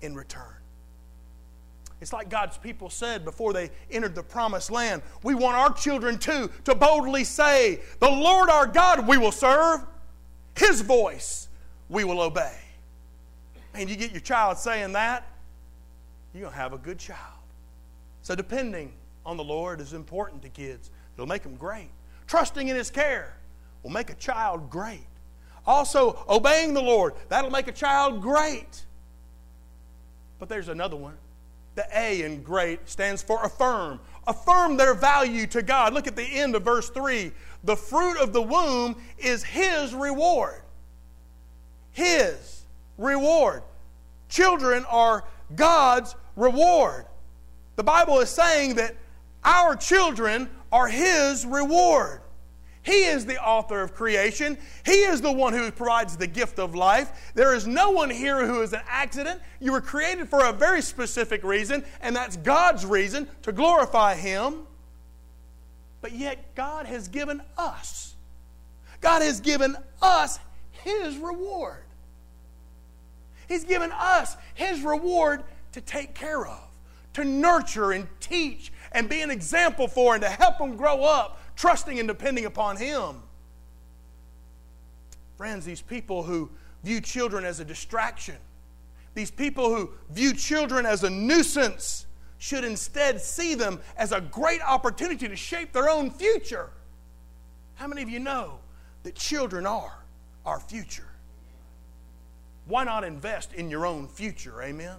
in 0.00 0.14
return. 0.14 0.56
It's 2.00 2.12
like 2.12 2.28
God's 2.28 2.58
people 2.58 2.90
said 2.90 3.24
before 3.24 3.52
they 3.52 3.70
entered 3.90 4.14
the 4.14 4.22
promised 4.22 4.70
land. 4.70 5.02
We 5.22 5.34
want 5.34 5.56
our 5.56 5.72
children 5.72 6.18
too 6.18 6.50
to 6.64 6.74
boldly 6.74 7.24
say, 7.24 7.80
The 8.00 8.10
Lord 8.10 8.50
our 8.50 8.66
God 8.66 9.08
we 9.08 9.16
will 9.16 9.32
serve, 9.32 9.80
His 10.56 10.82
voice 10.82 11.48
we 11.88 12.04
will 12.04 12.20
obey. 12.20 12.58
And 13.74 13.88
you 13.88 13.96
get 13.96 14.10
your 14.12 14.20
child 14.20 14.58
saying 14.58 14.92
that, 14.92 15.26
you're 16.34 16.42
going 16.42 16.52
to 16.52 16.58
have 16.58 16.74
a 16.74 16.78
good 16.78 16.98
child. 16.98 17.20
So, 18.20 18.34
depending 18.34 18.92
on 19.26 19.36
the 19.36 19.44
Lord 19.44 19.80
is 19.80 19.92
important 19.92 20.40
to 20.42 20.48
kids. 20.48 20.90
It'll 21.14 21.26
make 21.26 21.42
them 21.42 21.56
great. 21.56 21.90
Trusting 22.26 22.68
in 22.68 22.76
His 22.76 22.90
care 22.90 23.36
will 23.82 23.90
make 23.90 24.08
a 24.08 24.14
child 24.14 24.70
great. 24.70 25.06
Also, 25.66 26.24
obeying 26.28 26.74
the 26.74 26.82
Lord, 26.82 27.14
that'll 27.28 27.50
make 27.50 27.68
a 27.68 27.72
child 27.72 28.22
great. 28.22 28.84
But 30.38 30.48
there's 30.48 30.68
another 30.68 30.96
one. 30.96 31.16
The 31.74 31.86
A 31.94 32.22
in 32.22 32.42
great 32.42 32.88
stands 32.88 33.22
for 33.22 33.44
affirm. 33.44 34.00
Affirm 34.26 34.76
their 34.76 34.94
value 34.94 35.46
to 35.48 35.62
God. 35.62 35.92
Look 35.92 36.06
at 36.06 36.16
the 36.16 36.24
end 36.24 36.54
of 36.54 36.62
verse 36.62 36.88
3. 36.90 37.32
The 37.64 37.76
fruit 37.76 38.18
of 38.18 38.32
the 38.32 38.42
womb 38.42 38.96
is 39.18 39.44
His 39.44 39.94
reward. 39.94 40.62
His 41.92 42.64
reward. 42.96 43.62
Children 44.28 44.84
are 44.86 45.24
God's 45.54 46.14
reward. 46.34 47.06
The 47.76 47.84
Bible 47.84 48.20
is 48.20 48.30
saying 48.30 48.76
that 48.76 48.96
our 49.44 49.76
children 49.76 50.48
are 50.72 50.88
His 50.88 51.44
reward. 51.44 52.20
He 52.86 53.06
is 53.06 53.26
the 53.26 53.44
author 53.44 53.82
of 53.82 53.96
creation. 53.96 54.56
He 54.84 54.92
is 54.92 55.20
the 55.20 55.32
one 55.32 55.52
who 55.52 55.72
provides 55.72 56.16
the 56.16 56.28
gift 56.28 56.60
of 56.60 56.76
life. 56.76 57.32
There 57.34 57.52
is 57.52 57.66
no 57.66 57.90
one 57.90 58.10
here 58.10 58.46
who 58.46 58.62
is 58.62 58.72
an 58.72 58.82
accident. 58.88 59.40
You 59.58 59.72
were 59.72 59.80
created 59.80 60.28
for 60.28 60.44
a 60.44 60.52
very 60.52 60.80
specific 60.80 61.42
reason, 61.42 61.84
and 62.00 62.14
that's 62.14 62.36
God's 62.36 62.86
reason 62.86 63.26
to 63.42 63.50
glorify 63.50 64.14
Him. 64.14 64.68
But 66.00 66.12
yet, 66.12 66.54
God 66.54 66.86
has 66.86 67.08
given 67.08 67.42
us, 67.58 68.14
God 69.00 69.20
has 69.20 69.40
given 69.40 69.76
us 70.00 70.38
His 70.70 71.16
reward. 71.16 71.82
He's 73.48 73.64
given 73.64 73.90
us 73.90 74.36
His 74.54 74.82
reward 74.82 75.42
to 75.72 75.80
take 75.80 76.14
care 76.14 76.46
of, 76.46 76.62
to 77.14 77.24
nurture 77.24 77.90
and 77.90 78.06
teach 78.20 78.72
and 78.92 79.08
be 79.08 79.22
an 79.22 79.32
example 79.32 79.88
for, 79.88 80.14
and 80.14 80.22
to 80.22 80.28
help 80.28 80.58
them 80.58 80.76
grow 80.76 81.02
up 81.02 81.40
trusting 81.56 81.98
and 81.98 82.06
depending 82.06 82.44
upon 82.44 82.76
Him. 82.76 83.22
Friends, 85.36 85.64
these 85.64 85.82
people 85.82 86.22
who 86.22 86.50
view 86.84 87.00
children 87.00 87.44
as 87.44 87.60
a 87.60 87.64
distraction, 87.64 88.36
these 89.14 89.30
people 89.30 89.74
who 89.74 89.90
view 90.10 90.32
children 90.32 90.86
as 90.86 91.02
a 91.02 91.10
nuisance, 91.10 92.06
should 92.38 92.64
instead 92.64 93.20
see 93.20 93.54
them 93.54 93.80
as 93.96 94.12
a 94.12 94.20
great 94.20 94.60
opportunity 94.60 95.26
to 95.26 95.36
shape 95.36 95.72
their 95.72 95.88
own 95.88 96.10
future. 96.10 96.70
How 97.74 97.86
many 97.86 98.02
of 98.02 98.08
you 98.08 98.18
know 98.18 98.58
that 99.02 99.14
children 99.14 99.66
are 99.66 100.04
our 100.44 100.60
future? 100.60 101.08
Why 102.66 102.84
not 102.84 103.04
invest 103.04 103.52
in 103.54 103.70
your 103.70 103.86
own 103.86 104.08
future? 104.08 104.62
Amen? 104.62 104.96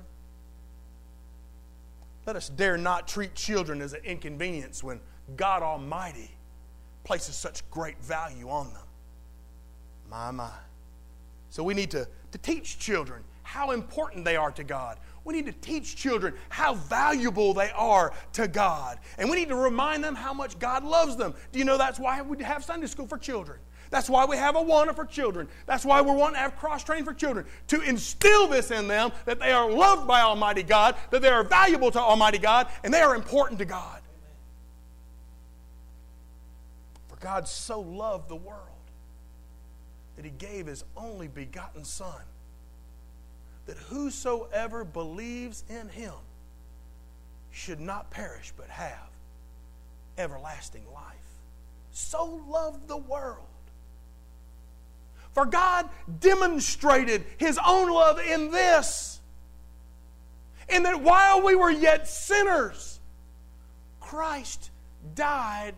Let 2.26 2.36
us 2.36 2.50
dare 2.50 2.78
not 2.78 3.08
treat 3.08 3.36
children 3.36 3.82
as 3.82 3.94
an 3.94 4.02
inconvenience 4.04 4.84
when 4.84 5.00
God 5.36 5.62
Almighty 5.62 6.32
places 7.08 7.38
such 7.38 7.68
great 7.72 7.98
value 8.04 8.50
on 8.50 8.72
them. 8.74 8.84
My, 10.12 10.30
my. 10.30 10.52
So 11.50 11.64
we 11.64 11.74
need 11.74 11.90
to, 11.92 12.06
to 12.34 12.38
teach 12.38 12.78
children 12.78 13.24
how 13.44 13.72
important 13.72 14.26
they 14.26 14.36
are 14.36 14.52
to 14.52 14.64
God. 14.64 14.98
We 15.24 15.34
need 15.34 15.46
to 15.46 15.54
teach 15.54 15.96
children 15.96 16.34
how 16.50 16.74
valuable 16.74 17.54
they 17.54 17.72
are 17.72 18.14
to 18.34 18.50
God. 18.50 19.00
And 19.18 19.30
we 19.30 19.38
need 19.38 19.48
to 19.48 19.56
remind 19.56 20.04
them 20.04 20.16
how 20.16 20.34
much 20.34 20.60
God 20.60 20.84
loves 20.84 21.16
them. 21.16 21.34
Do 21.54 21.60
you 21.60 21.66
know 21.66 21.78
that's 21.78 21.98
why 21.98 22.22
we 22.22 22.44
have 22.44 22.66
Sunday 22.66 22.88
school 22.88 23.08
for 23.08 23.18
children? 23.18 23.60
That's 23.90 24.10
why 24.10 24.26
we 24.26 24.36
have 24.36 24.56
Awana 24.56 24.94
for 24.94 25.06
children. 25.06 25.48
That's 25.66 25.86
why 25.86 26.02
we're 26.02 26.14
wanting 26.14 26.36
to 26.36 26.42
have 26.42 26.58
cross 26.58 26.84
training 26.84 27.06
for 27.06 27.14
children. 27.14 27.46
To 27.68 27.80
instill 27.82 28.50
this 28.50 28.70
in 28.70 28.90
them 28.90 29.14
that 29.24 29.40
they 29.40 29.54
are 29.54 29.72
loved 29.72 30.08
by 30.08 30.22
Almighty 30.22 30.64
God, 30.64 30.96
that 31.12 31.22
they 31.22 31.30
are 31.30 31.46
valuable 31.46 31.90
to 31.92 32.00
Almighty 32.00 32.38
God, 32.38 32.68
and 32.84 32.94
they 32.94 33.00
are 33.00 33.16
important 33.16 33.60
to 33.60 33.66
God. 33.66 33.97
For 37.18 37.24
God 37.24 37.48
so 37.48 37.80
loved 37.82 38.30
the 38.30 38.36
world 38.36 38.62
that 40.16 40.26
he 40.26 40.32
gave 40.32 40.68
his 40.68 40.84
only 40.96 41.28
begotten 41.28 41.84
Son, 41.84 42.22
that 43.66 43.78
whosoever 43.78 44.84
believes 44.84 45.64
in 45.68 45.90
him 45.90 46.14
should 47.52 47.80
not 47.80 48.12
perish 48.12 48.54
but 48.56 48.70
have 48.70 49.10
everlasting 50.18 50.84
life. 50.94 51.04
So 51.92 52.42
loved 52.48 52.88
the 52.88 52.98
world. 52.98 53.46
For 55.34 55.46
God 55.46 55.90
demonstrated 56.20 57.24
his 57.38 57.60
own 57.66 57.92
love 57.92 58.20
in 58.20 58.52
this, 58.52 59.20
in 60.70 60.84
that 60.84 61.02
while 61.02 61.42
we 61.42 61.56
were 61.56 61.72
yet 61.72 62.08
sinners, 62.08 63.00
Christ 64.00 64.70
died 65.16 65.76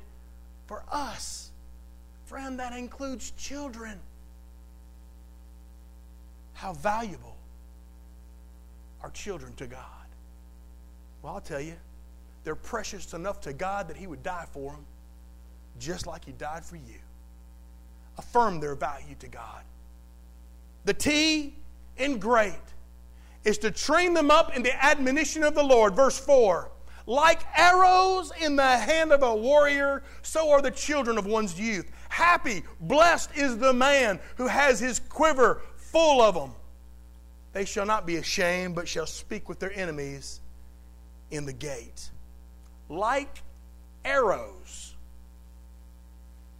for 0.69 0.83
us. 0.91 1.49
Friend, 2.25 2.59
that 2.59 2.77
includes 2.77 3.31
children. 3.31 3.97
How 6.53 6.73
valuable 6.73 7.35
are 9.01 9.09
children 9.09 9.51
to 9.55 9.65
God? 9.65 9.81
Well, 11.23 11.33
I'll 11.33 11.41
tell 11.41 11.59
you, 11.59 11.73
they're 12.43 12.53
precious 12.53 13.15
enough 13.15 13.41
to 13.41 13.51
God 13.51 13.87
that 13.87 13.97
He 13.97 14.05
would 14.05 14.21
die 14.21 14.45
for 14.51 14.73
them, 14.73 14.85
just 15.79 16.05
like 16.05 16.23
He 16.23 16.33
died 16.33 16.63
for 16.63 16.75
you. 16.75 16.99
Affirm 18.19 18.59
their 18.59 18.75
value 18.75 19.15
to 19.21 19.27
God. 19.27 19.63
The 20.85 20.93
T 20.93 21.55
in 21.97 22.19
great 22.19 22.53
is 23.43 23.57
to 23.57 23.71
train 23.71 24.13
them 24.13 24.29
up 24.29 24.55
in 24.55 24.61
the 24.61 24.85
admonition 24.85 25.43
of 25.43 25.55
the 25.55 25.63
Lord. 25.63 25.95
Verse 25.95 26.19
4 26.19 26.69
like 27.09 27.41
arrows 27.57 28.31
in 28.39 28.55
the 28.55 28.77
hand 28.77 29.11
of 29.11 29.23
a 29.23 29.35
warrior, 29.35 30.03
so 30.21 30.51
are 30.51 30.61
the 30.61 30.69
children 30.69 31.17
of 31.17 31.25
one's 31.25 31.59
youth. 31.59 31.91
Happy, 32.07 32.63
blessed 32.79 33.31
is 33.35 33.57
the 33.57 33.73
man 33.73 34.19
who 34.37 34.45
has 34.45 34.79
his 34.79 34.99
quiver 34.99 35.63
full 35.75 36.21
of 36.21 36.35
them. 36.35 36.51
They 37.51 37.65
shall 37.65 37.87
not 37.87 38.05
be 38.05 38.17
ashamed, 38.17 38.75
but 38.75 38.87
shall 38.87 39.07
speak 39.07 39.49
with 39.49 39.57
their 39.57 39.73
enemies 39.73 40.39
in 41.31 41.47
the 41.47 41.53
gate. 41.53 42.11
Like 42.89 43.41
arrows. 44.05 44.93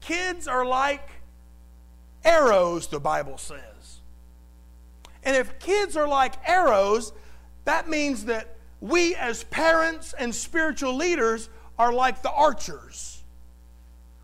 Kids 0.02 0.48
are 0.48 0.66
like 0.66 1.08
arrows, 2.26 2.88
the 2.88 3.00
Bible 3.00 3.38
says. 3.38 4.02
And 5.24 5.36
if 5.36 5.60
kids 5.60 5.96
are 5.96 6.08
like 6.08 6.34
arrows, 6.44 7.14
that 7.66 7.88
means 7.88 8.26
that 8.26 8.56
we 8.82 9.16
as 9.16 9.44
parents 9.46 10.14
and 10.18 10.34
spiritual 10.34 10.96
leaders 10.96 11.50
are 11.78 11.92
like 11.92 12.22
the 12.22 12.32
archers. 12.32 13.24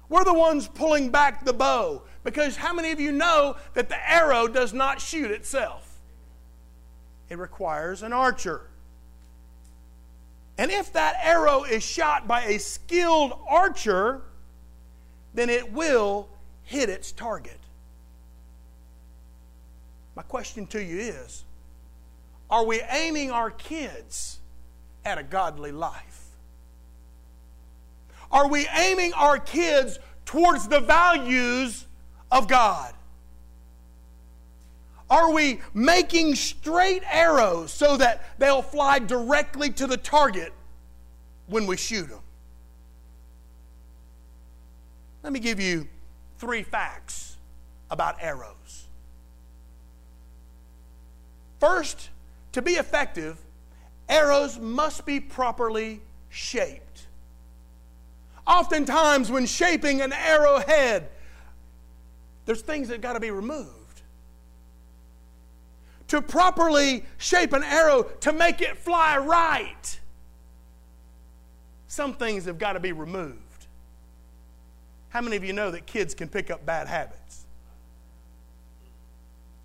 We're 0.08 0.24
the 0.24 0.34
ones 0.34 0.68
pulling 0.68 1.10
back 1.10 1.44
the 1.44 1.54
bow. 1.54 2.04
Because 2.24 2.56
how 2.56 2.74
many 2.74 2.92
of 2.92 3.00
you 3.00 3.12
know 3.12 3.56
that 3.74 3.90
the 3.90 4.12
arrow 4.12 4.48
does 4.48 4.74
not 4.74 5.02
shoot 5.02 5.30
itself? 5.32 6.00
It 7.30 7.38
requires 7.38 8.02
an 8.02 8.14
archer. 8.14 8.62
And 10.58 10.72
if 10.72 10.94
that 10.94 11.16
arrow 11.22 11.64
is 11.64 11.84
shot 11.84 12.28
by 12.28 12.44
a 12.44 12.60
skilled 12.60 13.34
archer, 13.48 14.22
then 15.34 15.50
it 15.50 15.72
will 15.72 16.30
hit 16.64 16.90
its 16.90 17.12
target. 17.12 17.60
My 20.16 20.24
question 20.24 20.66
to 20.68 20.82
you 20.82 20.98
is 20.98 21.44
Are 22.50 22.66
we 22.66 22.82
aiming 22.90 23.32
our 23.32 23.52
kids 23.52 24.40
at 25.06 25.18
a 25.18 25.24
godly 25.24 25.72
life? 25.72 26.26
Are 28.32 28.48
we 28.48 28.68
aiming 28.76 29.14
our 29.14 29.38
kids 29.38 30.00
towards 30.26 30.68
the 30.68 30.80
values 30.80 31.86
of 32.32 32.48
God? 32.48 32.94
Are 35.10 35.32
we 35.32 35.62
making 35.74 36.36
straight 36.36 37.04
arrows 37.10 37.72
so 37.72 37.96
that 37.98 38.24
they'll 38.40 38.64
fly 38.64 39.00
directly 39.00 39.70
to 39.74 39.86
the 39.86 39.98
target 39.98 40.52
when 41.48 41.68
we 41.68 41.78
shoot 41.78 42.10
them? 42.10 42.20
Let 45.22 45.32
me 45.32 45.40
give 45.40 45.60
you 45.60 45.88
three 46.40 46.64
facts 46.64 47.38
about 47.92 48.18
arrows. 48.20 48.88
First, 51.60 52.10
to 52.52 52.62
be 52.62 52.74
effective, 52.74 53.40
arrows 54.08 54.60
must 54.60 55.06
be 55.06 55.20
properly 55.20 56.02
shaped. 56.30 57.08
Oftentimes, 58.48 59.32
when 59.32 59.46
shaping 59.46 60.02
an 60.02 60.14
arrowhead, 60.14 61.10
there's 62.46 62.62
things 62.62 62.90
that 62.90 63.02
got 63.02 63.14
to 63.14 63.20
be 63.20 63.32
removed. 63.32 63.72
To 66.10 66.22
properly 66.22 67.04
shape 67.18 67.54
an 67.54 67.64
arrow, 67.64 68.04
to 68.04 68.32
make 68.32 68.62
it 68.62 68.78
fly 68.78 69.18
right, 69.18 70.00
some 71.88 72.14
things 72.14 72.46
have 72.46 72.60
got 72.60 72.74
to 72.74 72.80
be 72.80 72.92
removed. 72.92 73.40
How 75.10 75.22
many 75.22 75.36
of 75.36 75.44
you 75.44 75.54
know 75.54 75.72
that 75.72 75.86
kids 75.88 76.14
can 76.14 76.28
pick 76.28 76.52
up 76.52 76.66
bad 76.66 76.88
habits? 76.88 77.46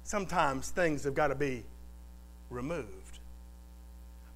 Sometimes 0.04 0.70
things 0.70 1.04
have 1.04 1.14
got 1.14 1.28
to 1.28 1.34
be 1.34 1.62
removed. 2.48 3.19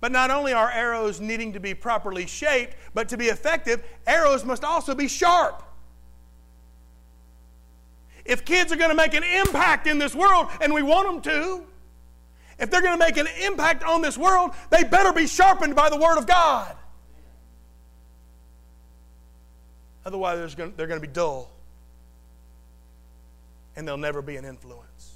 But 0.05 0.13
not 0.13 0.31
only 0.31 0.53
are 0.53 0.71
arrows 0.71 1.19
needing 1.19 1.55
to 1.55 1.61
be 1.61 1.73
properly 1.73 2.27
shaped, 2.27 2.77
but 2.93 3.09
to 3.09 3.17
be 3.17 3.29
effective, 3.29 3.83
arrows 4.07 4.45
must 4.45 4.63
also 4.63 4.95
be 4.95 5.09
sharp. 5.09 5.63
If 8.27 8.45
kids 8.45 8.71
are 8.71 8.77
going 8.77 8.91
to 8.91 8.95
make 8.95 9.15
an 9.15 9.23
impact 9.25 9.87
in 9.87 9.99
this 9.99 10.15
world, 10.15 10.49
and 10.61 10.75
we 10.75 10.83
want 10.83 11.09
them 11.09 11.33
to, 11.33 11.65
if 12.59 12.71
they're 12.71 12.83
going 12.83 12.93
to 12.93 13.03
make 13.03 13.17
an 13.17 13.29
impact 13.47 13.83
on 13.83 14.03
this 14.03 14.19
world, 14.19 14.51
they 14.69 14.85
better 14.85 15.11
be 15.11 15.27
sharpened 15.27 15.75
by 15.75 15.89
the 15.89 15.97
Word 15.97 16.19
of 16.19 16.27
God. 16.27 16.77
Otherwise, 20.05 20.55
they're 20.55 20.87
going 20.87 21.01
to 21.01 21.01
be 21.01 21.07
dull, 21.07 21.51
and 23.75 23.89
they'll 23.89 23.97
never 23.97 24.21
be 24.21 24.37
an 24.37 24.45
influence 24.45 25.15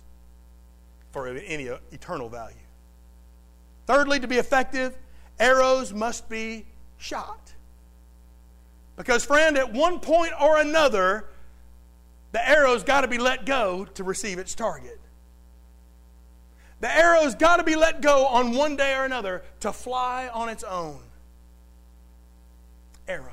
for 1.10 1.28
any 1.28 1.68
uh, 1.68 1.76
eternal 1.92 2.30
value. 2.30 2.56
Thirdly, 3.88 4.20
to 4.20 4.28
be 4.28 4.36
effective, 4.36 4.98
arrows 5.40 5.94
must 5.94 6.28
be 6.28 6.66
shot. 6.98 7.54
Because, 8.96 9.24
friend, 9.24 9.56
at 9.56 9.72
one 9.72 9.98
point 9.98 10.34
or 10.38 10.60
another, 10.60 11.24
the 12.32 12.46
arrow's 12.46 12.84
got 12.84 13.00
to 13.00 13.08
be 13.08 13.16
let 13.16 13.46
go 13.46 13.86
to 13.94 14.04
receive 14.04 14.38
its 14.38 14.54
target. 14.54 15.00
The 16.80 16.94
arrow's 16.94 17.34
got 17.34 17.56
to 17.56 17.64
be 17.64 17.76
let 17.76 18.02
go 18.02 18.26
on 18.26 18.54
one 18.54 18.76
day 18.76 18.94
or 18.94 19.06
another 19.06 19.42
to 19.60 19.72
fly 19.72 20.28
on 20.34 20.50
its 20.50 20.64
own. 20.64 21.00
Arrows. 23.08 23.32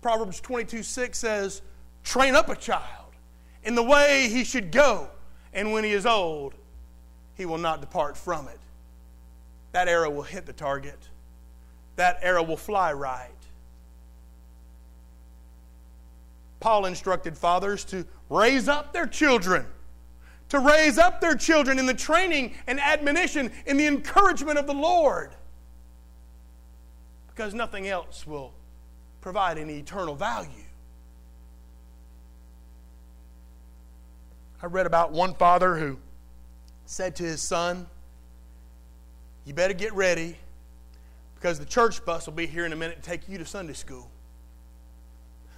Proverbs 0.00 0.40
22 0.40 0.82
6 0.82 1.18
says, 1.18 1.60
Train 2.04 2.34
up 2.34 2.48
a 2.48 2.56
child 2.56 3.12
in 3.64 3.74
the 3.74 3.82
way 3.82 4.30
he 4.30 4.44
should 4.44 4.72
go, 4.72 5.10
and 5.52 5.72
when 5.72 5.84
he 5.84 5.92
is 5.92 6.06
old, 6.06 6.54
he 7.36 7.46
will 7.46 7.58
not 7.58 7.80
depart 7.80 8.16
from 8.16 8.48
it. 8.48 8.58
That 9.72 9.88
arrow 9.88 10.10
will 10.10 10.22
hit 10.22 10.46
the 10.46 10.52
target, 10.52 10.98
that 11.96 12.18
arrow 12.22 12.42
will 12.42 12.56
fly 12.56 12.92
right. 12.92 13.30
Paul 16.60 16.86
instructed 16.86 17.36
fathers 17.36 17.84
to 17.86 18.06
raise 18.30 18.68
up 18.68 18.92
their 18.92 19.06
children, 19.06 19.66
to 20.48 20.60
raise 20.60 20.96
up 20.96 21.20
their 21.20 21.34
children 21.34 21.78
in 21.78 21.86
the 21.86 21.94
training 21.94 22.54
and 22.66 22.80
admonition, 22.80 23.50
in 23.66 23.76
the 23.76 23.86
encouragement 23.86 24.58
of 24.58 24.66
the 24.66 24.74
Lord, 24.74 25.34
because 27.28 27.52
nothing 27.52 27.88
else 27.88 28.26
will 28.26 28.52
provide 29.20 29.58
any 29.58 29.78
eternal 29.78 30.14
value. 30.14 30.50
I 34.62 34.66
read 34.66 34.86
about 34.86 35.12
one 35.12 35.34
father 35.34 35.76
who 35.76 35.98
said 36.86 37.16
to 37.16 37.22
his 37.22 37.42
son, 37.42 37.86
You 39.44 39.54
better 39.54 39.74
get 39.74 39.92
ready 39.94 40.36
because 41.34 41.58
the 41.58 41.66
church 41.66 42.04
bus 42.04 42.26
will 42.26 42.34
be 42.34 42.46
here 42.46 42.64
in 42.64 42.72
a 42.72 42.76
minute 42.76 43.02
to 43.02 43.08
take 43.08 43.28
you 43.28 43.38
to 43.38 43.46
Sunday 43.46 43.72
school. 43.74 44.10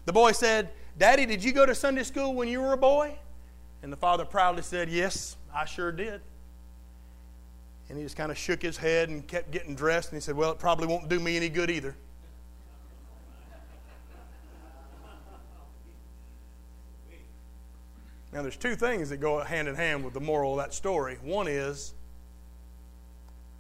The 0.05 0.13
boy 0.13 0.33
said, 0.33 0.71
Daddy, 0.99 1.27
did 1.27 1.45
you 1.45 1.53
go 1.53 1.67
to 1.67 1.75
Sunday 1.75 2.05
school 2.05 2.35
when 2.35 2.49
you 2.49 2.61
were 2.61 2.73
a 2.73 2.79
boy? 2.79 3.19
And 3.83 3.93
the 3.93 3.97
father 3.97 4.25
proudly 4.25 4.63
said, 4.63 4.89
Yes, 4.89 5.37
I 5.55 5.65
sure 5.65 5.93
did. 5.93 6.21
And 7.89 7.99
he 7.99 8.05
just 8.05 8.17
kind 8.17 8.33
of 8.33 8.39
shook 8.39 8.63
his 8.63 8.77
head 8.77 9.09
and 9.09 9.27
kept 9.27 9.51
getting 9.51 9.75
dressed. 9.75 10.11
And 10.11 10.17
he 10.17 10.21
said, 10.21 10.37
Well, 10.37 10.53
it 10.53 10.59
probably 10.59 10.87
won't 10.87 11.09
do 11.09 11.21
me 11.21 11.37
any 11.37 11.49
good 11.49 11.71
either. 11.71 11.95
Now, 18.37 18.43
there's 18.43 18.59
two 18.59 18.77
things 18.77 19.09
that 19.09 19.17
go 19.17 19.39
hand 19.39 19.67
in 19.67 19.75
hand 19.75 20.05
with 20.05 20.13
the 20.13 20.21
moral 20.21 20.53
of 20.53 20.59
that 20.59 20.75
story. 20.75 21.17
One 21.23 21.49
is 21.49 21.95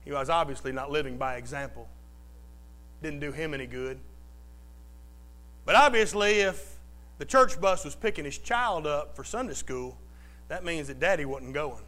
he 0.04 0.12
was 0.12 0.28
obviously 0.28 0.70
not 0.70 0.90
living 0.90 1.16
by 1.16 1.36
example, 1.36 1.88
didn't 3.02 3.20
do 3.20 3.32
him 3.32 3.54
any 3.54 3.66
good. 3.66 3.98
But 5.64 5.76
obviously, 5.76 6.40
if 6.40 6.76
the 7.16 7.24
church 7.24 7.58
bus 7.58 7.86
was 7.86 7.94
picking 7.94 8.26
his 8.26 8.36
child 8.36 8.86
up 8.86 9.16
for 9.16 9.24
Sunday 9.24 9.54
school, 9.54 9.96
that 10.48 10.62
means 10.62 10.88
that 10.88 11.00
daddy 11.00 11.24
wasn't 11.24 11.54
going. 11.54 11.84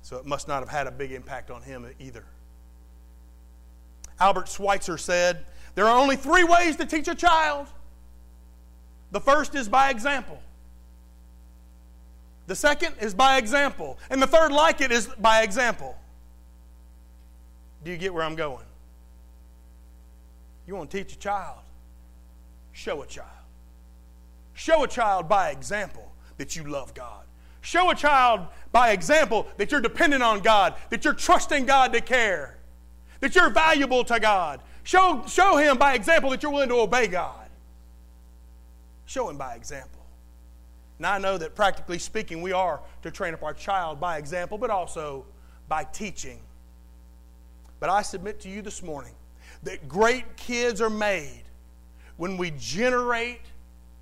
So 0.00 0.16
it 0.16 0.24
must 0.24 0.48
not 0.48 0.60
have 0.60 0.70
had 0.70 0.86
a 0.86 0.90
big 0.90 1.12
impact 1.12 1.50
on 1.50 1.60
him 1.60 1.86
either. 1.98 2.24
Albert 4.18 4.48
Schweitzer 4.48 4.96
said, 4.96 5.44
There 5.74 5.84
are 5.84 5.98
only 5.98 6.16
three 6.16 6.44
ways 6.44 6.76
to 6.76 6.86
teach 6.86 7.06
a 7.06 7.14
child 7.14 7.66
the 9.10 9.20
first 9.20 9.54
is 9.54 9.68
by 9.68 9.90
example. 9.90 10.40
The 12.46 12.56
second 12.56 12.94
is 13.00 13.14
by 13.14 13.36
example. 13.36 13.98
And 14.10 14.22
the 14.22 14.26
third, 14.26 14.52
like 14.52 14.80
it, 14.80 14.90
is 14.90 15.06
by 15.06 15.42
example. 15.42 15.96
Do 17.84 17.90
you 17.90 17.96
get 17.96 18.12
where 18.12 18.24
I'm 18.24 18.36
going? 18.36 18.64
You 20.66 20.74
want 20.74 20.90
to 20.90 20.98
teach 20.98 21.14
a 21.14 21.18
child? 21.18 21.58
Show 22.72 23.02
a 23.02 23.06
child. 23.06 23.28
Show 24.54 24.82
a 24.82 24.88
child 24.88 25.28
by 25.28 25.50
example 25.50 26.12
that 26.36 26.56
you 26.56 26.64
love 26.64 26.94
God. 26.94 27.24
Show 27.60 27.90
a 27.90 27.94
child 27.94 28.46
by 28.72 28.92
example 28.92 29.46
that 29.56 29.70
you're 29.70 29.80
dependent 29.80 30.22
on 30.22 30.40
God, 30.40 30.74
that 30.90 31.04
you're 31.04 31.14
trusting 31.14 31.66
God 31.66 31.92
to 31.92 32.00
care, 32.00 32.56
that 33.20 33.34
you're 33.34 33.50
valuable 33.50 34.04
to 34.04 34.18
God. 34.18 34.60
Show, 34.84 35.24
show 35.28 35.56
him 35.56 35.76
by 35.76 35.94
example 35.94 36.30
that 36.30 36.42
you're 36.42 36.52
willing 36.52 36.70
to 36.70 36.76
obey 36.76 37.08
God. 37.08 37.47
Show 39.08 39.30
him 39.30 39.38
by 39.38 39.54
example. 39.54 40.04
Now, 40.98 41.14
I 41.14 41.18
know 41.18 41.38
that 41.38 41.54
practically 41.54 41.98
speaking, 41.98 42.42
we 42.42 42.52
are 42.52 42.82
to 43.02 43.10
train 43.10 43.32
up 43.32 43.42
our 43.42 43.54
child 43.54 43.98
by 43.98 44.18
example, 44.18 44.58
but 44.58 44.68
also 44.68 45.24
by 45.66 45.84
teaching. 45.84 46.40
But 47.80 47.88
I 47.88 48.02
submit 48.02 48.38
to 48.40 48.50
you 48.50 48.60
this 48.60 48.82
morning 48.82 49.14
that 49.62 49.88
great 49.88 50.36
kids 50.36 50.82
are 50.82 50.90
made 50.90 51.44
when 52.18 52.36
we 52.36 52.52
generate 52.58 53.40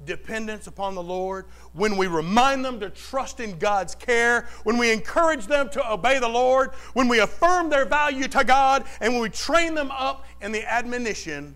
dependence 0.07 0.67
upon 0.67 0.97
the 0.97 1.03
Lord, 1.05 1.47
when 1.73 1.97
we 1.97 2.09
remind 2.09 2.65
them 2.65 2.81
to 2.81 2.91
trust 2.91 3.39
in 3.39 3.61
God's 3.61 3.95
care, 3.95 4.49
when 4.65 4.77
we 4.77 4.91
encourage 4.91 5.47
them 5.47 5.71
to 5.71 5.93
obey 5.93 6.19
the 6.19 6.29
Lord, 6.29 6.71
when 6.95 7.07
we 7.07 7.21
affirm 7.21 7.71
their 7.71 7.85
value 7.85 8.27
to 8.27 8.43
God, 8.43 8.85
and 9.01 9.13
when 9.13 9.23
we 9.23 9.29
train 9.29 9.75
them 9.75 9.93
up 9.93 10.27
in 10.41 10.51
the 10.51 10.65
admonition 10.65 11.55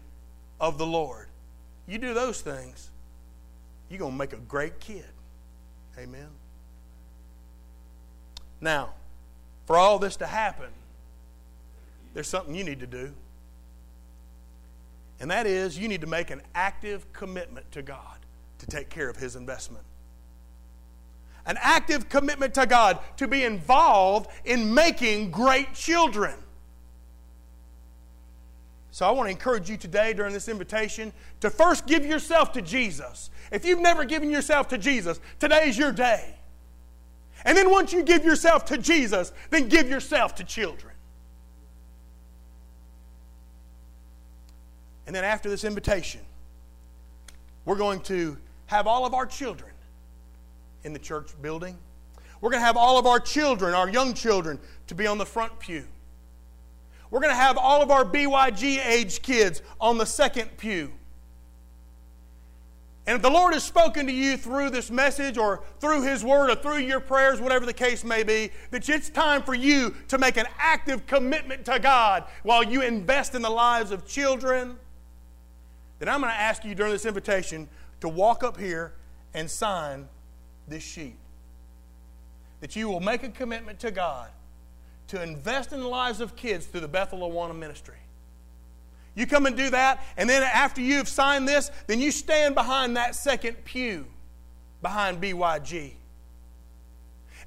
of 0.61 0.79
the 0.79 0.87
Lord. 0.87 1.27
You 1.89 1.99
do 1.99 2.15
those 2.15 2.43
things, 2.43 2.90
you're 3.91 3.99
going 3.99 4.13
to 4.13 4.19
make 4.19 4.33
a 4.33 4.37
great 4.37 4.79
kid. 4.79 5.05
Amen. 5.99 6.29
Now, 8.61 8.91
for 9.67 9.77
all 9.77 9.99
this 9.99 10.17
to 10.17 10.27
happen, 10.27 10.71
there's 12.15 12.29
something 12.29 12.55
you 12.55 12.65
need 12.65 12.81
to 12.81 12.87
do. 12.87 13.13
And 15.19 15.31
that 15.31 15.47
is, 15.47 15.79
you 15.79 15.89
need 15.89 16.01
to 16.01 16.07
make 16.07 16.31
an 16.31 16.41
active 16.55 17.13
commitment 17.13 17.71
to 17.73 17.83
God 17.83 18.19
to 18.59 18.67
take 18.67 18.89
care 18.89 19.09
of 19.09 19.17
His 19.17 19.37
investment. 19.37 19.85
An 21.47 21.59
active 21.61 22.09
commitment 22.09 22.55
to 22.55 22.67
God 22.67 22.99
to 23.17 23.27
be 23.27 23.45
involved 23.45 24.31
in 24.45 24.73
making 24.73 25.31
great 25.31 25.75
children. 25.75 26.35
So 28.93 29.07
I 29.07 29.11
want 29.13 29.27
to 29.29 29.31
encourage 29.31 29.71
you 29.71 29.77
today 29.77 30.13
during 30.13 30.33
this 30.33 30.49
invitation 30.49 31.13
to 31.41 31.51
first 31.51 31.87
give 31.87 32.05
yourself 32.05 32.53
to 32.53 32.63
Jesus. 32.63 33.31
If 33.51 33.65
you've 33.65 33.81
never 33.81 34.05
given 34.05 34.31
yourself 34.31 34.69
to 34.69 34.79
Jesus, 34.79 35.21
today's 35.39 35.77
your 35.77 35.93
day. 35.93 36.35
And 37.45 37.57
then 37.57 37.71
once 37.71 37.93
you 37.93 38.03
give 38.03 38.25
yourself 38.25 38.65
to 38.67 38.79
Jesus, 38.79 39.33
then 39.51 39.69
give 39.69 39.89
yourself 39.89 40.35
to 40.37 40.45
children. 40.45 40.93
And 45.07 45.17
then 45.17 45.25
after 45.25 45.49
this 45.49 45.65
invitation, 45.65 46.21
we're 47.65 47.77
going 47.77 48.01
to 48.03 48.37
have 48.67 48.87
all 48.87 49.05
of 49.05 49.15
our 49.15 49.27
children 49.27 49.73
in 50.85 50.93
the 50.93 50.99
church 50.99 51.31
building. 51.43 51.77
We're 52.41 52.51
going 52.51 52.61
to 52.61 52.67
have 52.67 52.77
all 52.77 52.99
of 52.99 53.07
our 53.07 53.21
children, 53.21 53.75
our 53.75 53.89
young 53.89 54.15
children, 54.15 54.59
to 54.87 54.95
be 54.95 55.07
on 55.07 55.19
the 55.19 55.27
front 55.27 55.59
pew. 55.59 55.85
We're 57.11 57.21
going 57.21 57.33
to 57.33 57.41
have 57.41 57.59
all 57.59 57.83
of 57.83 57.91
our 57.91 58.05
BYG 58.05 58.87
age 58.87 59.21
kids 59.23 59.63
on 59.81 59.99
the 59.99 60.07
second 60.07 60.57
pew. 60.57 60.93
And 63.11 63.17
if 63.17 63.23
the 63.23 63.29
Lord 63.29 63.55
has 63.55 63.65
spoken 63.65 64.07
to 64.07 64.13
you 64.13 64.37
through 64.37 64.71
this 64.71 64.89
message 64.89 65.37
or 65.37 65.65
through 65.81 66.03
His 66.03 66.23
Word 66.23 66.49
or 66.49 66.55
through 66.55 66.77
your 66.77 67.01
prayers, 67.01 67.41
whatever 67.41 67.67
the 67.67 67.73
case 67.73 68.05
may 68.05 68.23
be, 68.23 68.53
that 68.71 68.89
it's 68.89 69.11
time 69.11 69.43
for 69.43 69.53
you 69.53 69.97
to 70.07 70.17
make 70.17 70.37
an 70.37 70.47
active 70.61 71.09
commitment 71.09 71.65
to 71.65 71.81
God 71.81 72.23
while 72.45 72.63
you 72.63 72.83
invest 72.83 73.35
in 73.35 73.43
the 73.43 73.51
lives 73.51 73.91
of 73.91 74.07
children, 74.07 74.77
then 75.99 76.09
I'm 76.09 76.21
going 76.21 76.33
to 76.33 76.39
ask 76.39 76.65
you 76.65 76.73
during 76.77 76.93
this 76.93 77.05
invitation 77.05 77.69
to 78.01 78.09
walk 78.09 78.45
up 78.45 78.57
here 78.57 78.93
and 79.35 79.51
sign 79.51 80.07
this 80.69 80.85
sheet. 80.85 81.17
That 82.61 82.77
you 82.77 82.89
will 82.89 83.01
make 83.01 83.25
a 83.25 83.31
commitment 83.31 83.81
to 83.81 83.91
God 83.91 84.29
to 85.09 85.21
invest 85.21 85.73
in 85.73 85.81
the 85.81 85.89
lives 85.89 86.21
of 86.21 86.37
kids 86.37 86.65
through 86.65 86.83
the 86.83 86.87
Bethel 86.87 87.29
Awana 87.29 87.59
ministry. 87.59 87.99
You 89.15 89.27
come 89.27 89.47
and 89.47 89.57
do 89.57 89.71
that, 89.71 90.05
and 90.17 90.31
then 90.31 90.43
after 90.43 90.81
you've 90.81 91.09
signed 91.09 91.49
this, 91.49 91.71
then 91.87 92.01
you 92.01 92.11
stand 92.13 92.55
behind 92.55 92.97
that 92.97 93.15
second 93.15 93.65
pew 93.65 94.07
behind 94.83 95.21
BYG. 95.21 95.93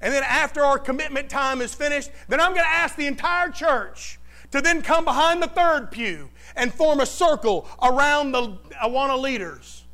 And 0.00 0.12
then 0.12 0.22
after 0.24 0.62
our 0.62 0.78
commitment 0.78 1.30
time 1.30 1.60
is 1.60 1.74
finished, 1.74 2.10
then 2.28 2.40
I'm 2.40 2.52
going 2.52 2.64
to 2.64 2.70
ask 2.70 2.96
the 2.96 3.06
entire 3.06 3.50
church 3.50 4.18
to 4.50 4.60
then 4.60 4.82
come 4.82 5.04
behind 5.04 5.42
the 5.42 5.48
third 5.48 5.90
pew 5.90 6.30
and 6.54 6.72
form 6.72 7.00
a 7.00 7.06
circle 7.06 7.66
around 7.82 8.32
the 8.32 8.58
Awana 8.82 9.20
leaders. 9.20 9.84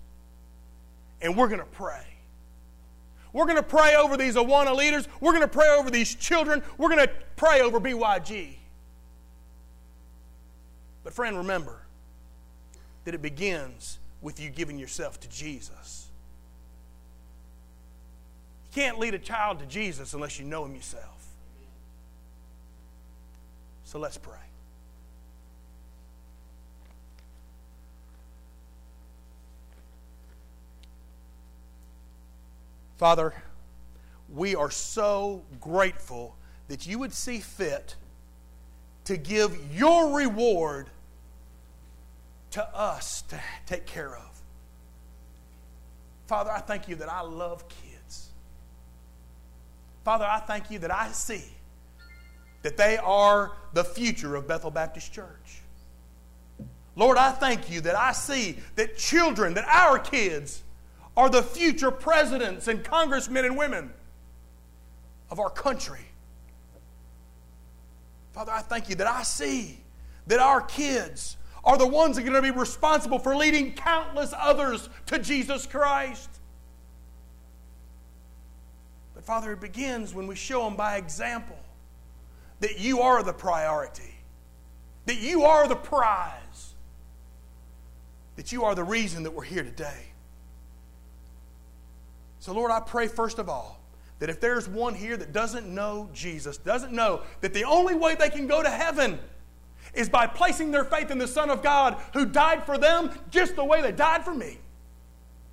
And 1.22 1.36
we're 1.36 1.48
going 1.48 1.60
to 1.60 1.66
pray. 1.66 2.02
We're 3.32 3.44
going 3.44 3.56
to 3.56 3.62
pray 3.62 3.94
over 3.94 4.16
these 4.16 4.34
Awana 4.34 4.74
leaders. 4.74 5.06
We're 5.20 5.32
going 5.32 5.42
to 5.42 5.48
pray 5.48 5.68
over 5.68 5.90
these 5.90 6.14
children. 6.14 6.62
We're 6.76 6.88
going 6.88 7.06
to 7.06 7.12
pray 7.36 7.60
over 7.60 7.78
BYG. 7.78 8.56
But, 11.10 11.16
friend, 11.16 11.38
remember 11.38 11.76
that 13.04 13.16
it 13.16 13.20
begins 13.20 13.98
with 14.22 14.38
you 14.38 14.48
giving 14.48 14.78
yourself 14.78 15.18
to 15.18 15.28
Jesus. 15.28 16.06
You 18.64 18.80
can't 18.80 18.96
lead 19.00 19.14
a 19.14 19.18
child 19.18 19.58
to 19.58 19.66
Jesus 19.66 20.14
unless 20.14 20.38
you 20.38 20.44
know 20.44 20.64
him 20.64 20.76
yourself. 20.76 21.26
So 23.82 23.98
let's 23.98 24.18
pray. 24.18 24.36
Father, 32.98 33.34
we 34.32 34.54
are 34.54 34.70
so 34.70 35.42
grateful 35.60 36.36
that 36.68 36.86
you 36.86 37.00
would 37.00 37.12
see 37.12 37.40
fit 37.40 37.96
to 39.06 39.16
give 39.16 39.58
your 39.74 40.16
reward 40.16 40.88
to 42.52 42.76
us 42.76 43.22
to 43.22 43.40
take 43.66 43.86
care 43.86 44.16
of. 44.16 44.42
Father, 46.26 46.50
I 46.50 46.60
thank 46.60 46.88
you 46.88 46.96
that 46.96 47.10
I 47.10 47.22
love 47.22 47.68
kids. 47.68 48.28
Father, 50.04 50.24
I 50.24 50.40
thank 50.40 50.70
you 50.70 50.78
that 50.80 50.94
I 50.94 51.08
see 51.08 51.44
that 52.62 52.76
they 52.76 52.96
are 52.98 53.52
the 53.72 53.84
future 53.84 54.36
of 54.36 54.46
Bethel 54.46 54.70
Baptist 54.70 55.12
Church. 55.12 55.62
Lord, 56.96 57.16
I 57.16 57.30
thank 57.30 57.70
you 57.70 57.80
that 57.82 57.96
I 57.96 58.12
see 58.12 58.58
that 58.76 58.96
children, 58.96 59.54
that 59.54 59.66
our 59.66 59.98
kids, 59.98 60.62
are 61.16 61.28
the 61.28 61.42
future 61.42 61.90
presidents 61.90 62.68
and 62.68 62.84
congressmen 62.84 63.44
and 63.44 63.56
women 63.56 63.92
of 65.30 65.38
our 65.40 65.50
country. 65.50 66.06
Father, 68.32 68.52
I 68.52 68.60
thank 68.60 68.88
you 68.88 68.94
that 68.96 69.06
I 69.06 69.22
see 69.22 69.78
that 70.26 70.40
our 70.40 70.60
kids 70.60 71.36
are 71.64 71.76
the 71.76 71.86
ones 71.86 72.16
that 72.16 72.22
are 72.22 72.30
going 72.30 72.42
to 72.42 72.52
be 72.52 72.58
responsible 72.58 73.18
for 73.18 73.36
leading 73.36 73.72
countless 73.72 74.32
others 74.36 74.88
to 75.06 75.18
Jesus 75.18 75.66
Christ. 75.66 76.30
But 79.14 79.24
Father, 79.24 79.52
it 79.52 79.60
begins 79.60 80.14
when 80.14 80.26
we 80.26 80.34
show 80.34 80.64
them 80.64 80.76
by 80.76 80.96
example 80.96 81.58
that 82.60 82.78
you 82.78 83.00
are 83.00 83.22
the 83.22 83.32
priority, 83.32 84.14
that 85.06 85.18
you 85.18 85.44
are 85.44 85.68
the 85.68 85.76
prize, 85.76 86.74
that 88.36 88.52
you 88.52 88.64
are 88.64 88.74
the 88.74 88.84
reason 88.84 89.22
that 89.24 89.32
we're 89.32 89.44
here 89.44 89.62
today. 89.62 90.06
So, 92.38 92.54
Lord, 92.54 92.70
I 92.70 92.80
pray 92.80 93.06
first 93.06 93.38
of 93.38 93.50
all 93.50 93.78
that 94.18 94.30
if 94.30 94.40
there's 94.40 94.66
one 94.68 94.94
here 94.94 95.16
that 95.16 95.32
doesn't 95.32 95.66
know 95.66 96.08
Jesus, 96.14 96.56
doesn't 96.56 96.92
know 96.92 97.22
that 97.42 97.52
the 97.52 97.64
only 97.64 97.94
way 97.94 98.14
they 98.14 98.30
can 98.30 98.46
go 98.46 98.62
to 98.62 98.70
heaven 98.70 99.18
is 99.94 100.08
by 100.08 100.26
placing 100.26 100.70
their 100.70 100.84
faith 100.84 101.10
in 101.10 101.18
the 101.18 101.28
Son 101.28 101.50
of 101.50 101.62
God 101.62 101.96
who 102.12 102.26
died 102.26 102.64
for 102.64 102.78
them 102.78 103.10
just 103.30 103.56
the 103.56 103.64
way 103.64 103.82
they 103.82 103.92
died 103.92 104.24
for 104.24 104.34
me 104.34 104.58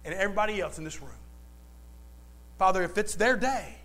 and 0.06 0.14
everybody 0.14 0.62
else 0.62 0.78
in 0.78 0.84
this 0.84 1.02
room. 1.02 1.12
Father, 2.58 2.84
if 2.84 2.98
it's 2.98 3.16
their 3.16 3.38
day, 3.38 3.76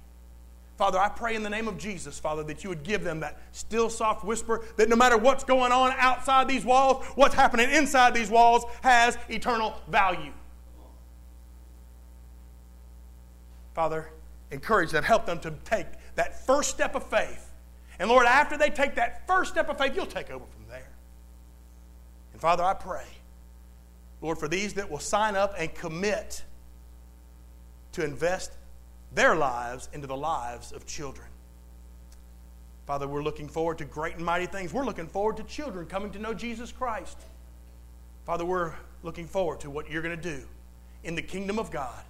Father, 0.78 0.98
I 0.98 1.08
pray 1.08 1.36
in 1.36 1.42
the 1.42 1.50
name 1.50 1.68
of 1.68 1.78
Jesus, 1.78 2.18
Father, 2.18 2.42
that 2.44 2.64
you 2.64 2.70
would 2.70 2.82
give 2.82 3.04
them 3.04 3.20
that 3.20 3.40
still 3.52 3.90
soft 3.90 4.24
whisper 4.24 4.64
that 4.76 4.88
no 4.88 4.96
matter 4.96 5.18
what's 5.18 5.44
going 5.44 5.70
on 5.70 5.92
outside 5.98 6.48
these 6.48 6.64
walls, 6.64 7.04
what's 7.14 7.34
happening 7.34 7.70
inside 7.70 8.14
these 8.14 8.30
walls 8.30 8.64
has 8.82 9.16
eternal 9.28 9.80
value. 9.88 10.32
Father, 13.74 14.10
encourage 14.50 14.90
them, 14.90 15.04
help 15.04 15.24
them 15.24 15.38
to 15.40 15.52
take 15.64 15.86
that 16.16 16.46
first 16.46 16.70
step 16.70 16.94
of 16.94 17.04
faith. 17.04 17.51
And 17.98 18.08
Lord, 18.08 18.26
after 18.26 18.56
they 18.56 18.70
take 18.70 18.94
that 18.96 19.26
first 19.26 19.52
step 19.52 19.68
of 19.68 19.78
faith, 19.78 19.94
you'll 19.94 20.06
take 20.06 20.30
over 20.30 20.44
from 20.44 20.68
there. 20.68 20.88
And 22.32 22.40
Father, 22.40 22.64
I 22.64 22.74
pray, 22.74 23.04
Lord, 24.20 24.38
for 24.38 24.48
these 24.48 24.74
that 24.74 24.90
will 24.90 24.98
sign 24.98 25.36
up 25.36 25.54
and 25.58 25.74
commit 25.74 26.42
to 27.92 28.04
invest 28.04 28.52
their 29.14 29.36
lives 29.36 29.88
into 29.92 30.06
the 30.06 30.16
lives 30.16 30.72
of 30.72 30.86
children. 30.86 31.26
Father, 32.86 33.06
we're 33.06 33.22
looking 33.22 33.48
forward 33.48 33.78
to 33.78 33.84
great 33.84 34.16
and 34.16 34.24
mighty 34.24 34.46
things. 34.46 34.72
We're 34.72 34.84
looking 34.84 35.06
forward 35.06 35.36
to 35.36 35.44
children 35.44 35.86
coming 35.86 36.10
to 36.12 36.18
know 36.18 36.34
Jesus 36.34 36.72
Christ. 36.72 37.18
Father, 38.24 38.44
we're 38.44 38.72
looking 39.02 39.26
forward 39.26 39.60
to 39.60 39.70
what 39.70 39.90
you're 39.90 40.02
going 40.02 40.16
to 40.16 40.22
do 40.22 40.44
in 41.04 41.14
the 41.14 41.22
kingdom 41.22 41.58
of 41.58 41.70
God 41.70 42.02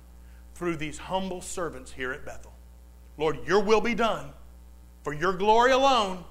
through 0.54 0.76
these 0.76 0.98
humble 0.98 1.40
servants 1.40 1.92
here 1.92 2.12
at 2.12 2.24
Bethel. 2.24 2.52
Lord, 3.18 3.38
your 3.46 3.62
will 3.62 3.80
be 3.80 3.94
done 3.94 4.32
for 5.02 5.12
your 5.12 5.32
glory 5.32 5.72
alone. 5.72 6.24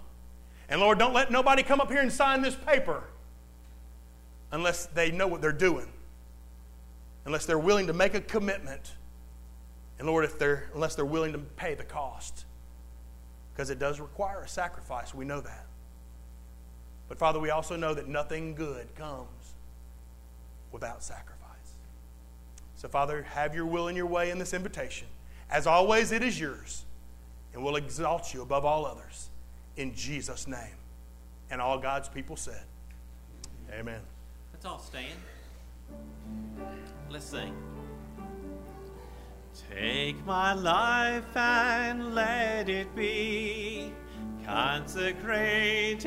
And 0.69 0.79
Lord, 0.79 0.99
don't 0.99 1.13
let 1.13 1.31
nobody 1.31 1.63
come 1.63 1.81
up 1.81 1.91
here 1.91 2.01
and 2.01 2.11
sign 2.11 2.41
this 2.41 2.55
paper 2.55 3.03
unless 4.51 4.85
they 4.87 5.11
know 5.11 5.27
what 5.27 5.41
they're 5.41 5.51
doing, 5.51 5.87
unless 7.25 7.45
they're 7.45 7.59
willing 7.59 7.87
to 7.87 7.93
make 7.93 8.13
a 8.13 8.21
commitment. 8.21 8.93
And 9.99 10.07
Lord, 10.07 10.25
if 10.25 10.39
they're, 10.39 10.69
unless 10.73 10.95
they're 10.95 11.05
willing 11.05 11.33
to 11.33 11.39
pay 11.39 11.73
the 11.73 11.83
cost, 11.83 12.45
because 13.53 13.69
it 13.69 13.79
does 13.79 13.99
require 13.99 14.41
a 14.41 14.47
sacrifice, 14.47 15.13
we 15.13 15.25
know 15.25 15.41
that. 15.41 15.65
But 17.07 17.17
Father, 17.17 17.39
we 17.39 17.49
also 17.49 17.75
know 17.75 17.93
that 17.93 18.07
nothing 18.07 18.55
good 18.55 18.87
comes 18.95 19.53
without 20.71 21.03
sacrifice. 21.03 21.37
So, 22.77 22.87
Father, 22.87 23.23
have 23.23 23.53
your 23.53 23.65
will 23.65 23.89
and 23.89 23.97
your 23.97 24.05
way 24.05 24.31
in 24.31 24.39
this 24.39 24.53
invitation. 24.53 25.07
As 25.49 25.67
always, 25.67 26.11
it 26.13 26.23
is 26.23 26.39
yours, 26.39 26.85
and 27.53 27.63
we'll 27.63 27.75
exalt 27.75 28.33
you 28.33 28.41
above 28.41 28.65
all 28.65 28.85
others. 28.85 29.29
In 29.77 29.93
Jesus' 29.95 30.47
name. 30.47 30.75
And 31.49 31.61
all 31.61 31.77
God's 31.77 32.07
people 32.09 32.35
said, 32.35 32.63
Amen. 33.71 34.01
Let's 34.53 34.65
all 34.65 34.79
stand. 34.79 35.17
Let's 37.09 37.25
sing. 37.25 37.53
Take 39.69 40.25
my 40.25 40.53
life 40.53 41.35
and 41.35 42.15
let 42.15 42.69
it 42.69 42.95
be 42.95 43.91
consecrated, 44.45 45.97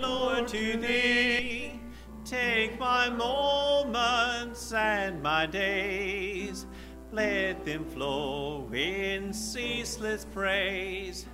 Lord, 0.00 0.46
to 0.48 0.76
thee. 0.76 1.80
Take 2.24 2.78
my 2.78 3.08
moments 3.10 4.72
and 4.72 5.22
my 5.22 5.46
days, 5.46 6.66
let 7.12 7.64
them 7.66 7.84
flow 7.84 8.68
in 8.72 9.32
ceaseless 9.34 10.24
praise. 10.32 11.26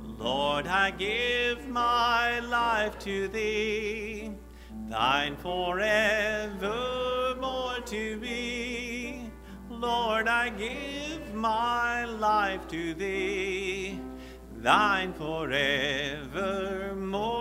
Lord, 0.00 0.68
I 0.68 0.92
give 0.92 1.66
my 1.66 2.38
life 2.38 2.98
to 3.00 3.26
thee, 3.28 4.30
thine 4.88 5.36
forevermore 5.36 6.60
to 7.86 8.18
be. 8.20 9.28
Lord, 9.68 10.28
I 10.28 10.50
give 10.50 11.34
my 11.34 12.04
life 12.04 12.68
to 12.68 12.94
thee, 12.94 13.98
thine 14.52 15.12
forevermore 15.14 15.50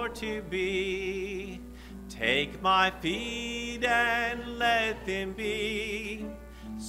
to 0.09 0.41
be. 0.41 1.61
Take 2.09 2.59
my 2.61 2.89
feet 3.01 3.83
and 3.83 4.57
let 4.57 5.05
them 5.05 5.33
be 5.33 6.25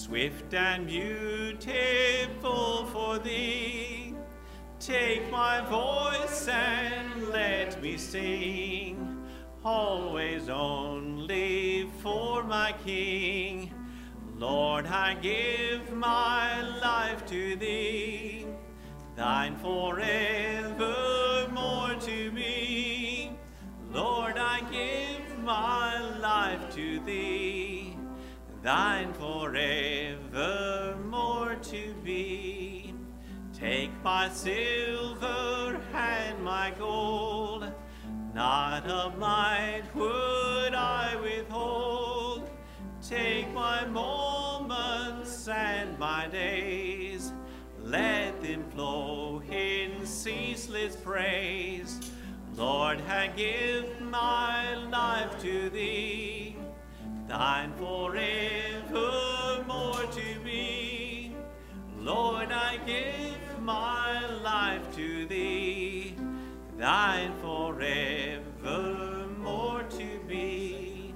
swift 0.05 0.53
and 0.53 0.87
beautiful 0.87 2.85
for 2.93 3.19
thee. 3.19 4.15
Take 4.79 5.31
my 5.31 5.63
voice 5.63 6.47
and 6.47 7.29
let 7.29 7.81
me 7.81 7.97
sing, 7.97 9.25
always 9.65 10.51
only 10.51 11.89
for 12.03 12.43
my 12.45 12.75
King. 12.85 13.73
Lord, 14.37 14.85
I 14.87 15.15
give 15.15 15.91
my 15.95 16.61
life 16.83 17.25
to 17.27 17.57
thee, 17.57 18.45
thine 19.17 19.57
forevermore 19.57 20.85
to 22.01 22.31
me. 22.31 23.39
Lord, 23.91 24.37
I 24.37 24.61
give 24.71 25.39
my 25.39 25.99
life 26.19 26.75
to 26.75 27.01
thee, 27.01 27.94
thine 28.65 29.13
forevermore 29.13 30.35
to 31.57 31.95
be. 32.03 32.95
Take 33.53 33.91
my 34.03 34.31
silver 34.31 35.79
and 35.93 36.43
my 36.43 36.73
gold, 36.79 37.71
not 38.35 38.91
a 38.91 39.13
mite 39.19 39.95
would 39.95 40.75
I 40.75 41.15
withhold. 41.21 42.49
Take 43.07 43.53
my 43.53 43.85
moments 43.85 45.47
and 45.47 45.99
my 45.99 46.27
days, 46.29 47.35
let 47.83 48.43
them 48.43 48.65
flow 48.71 49.43
in 49.43 50.07
ceaseless 50.07 50.97
praise. 50.97 52.01
Lord, 52.57 53.03
I 53.03 53.27
give 53.27 54.01
my 54.01 54.75
life 54.77 55.39
to 55.43 55.69
thee, 55.69 56.44
thine 57.39 57.73
forevermore 57.73 58.95
to 60.13 60.39
be. 60.45 61.35
Lord, 61.99 62.53
I 62.53 62.77
give 62.87 63.61
my 63.61 64.25
life 64.37 64.95
to 64.95 65.27
thee, 65.27 66.15
thine 66.79 67.33
forevermore 67.43 68.63
to 69.83 70.21
be. 70.29 71.13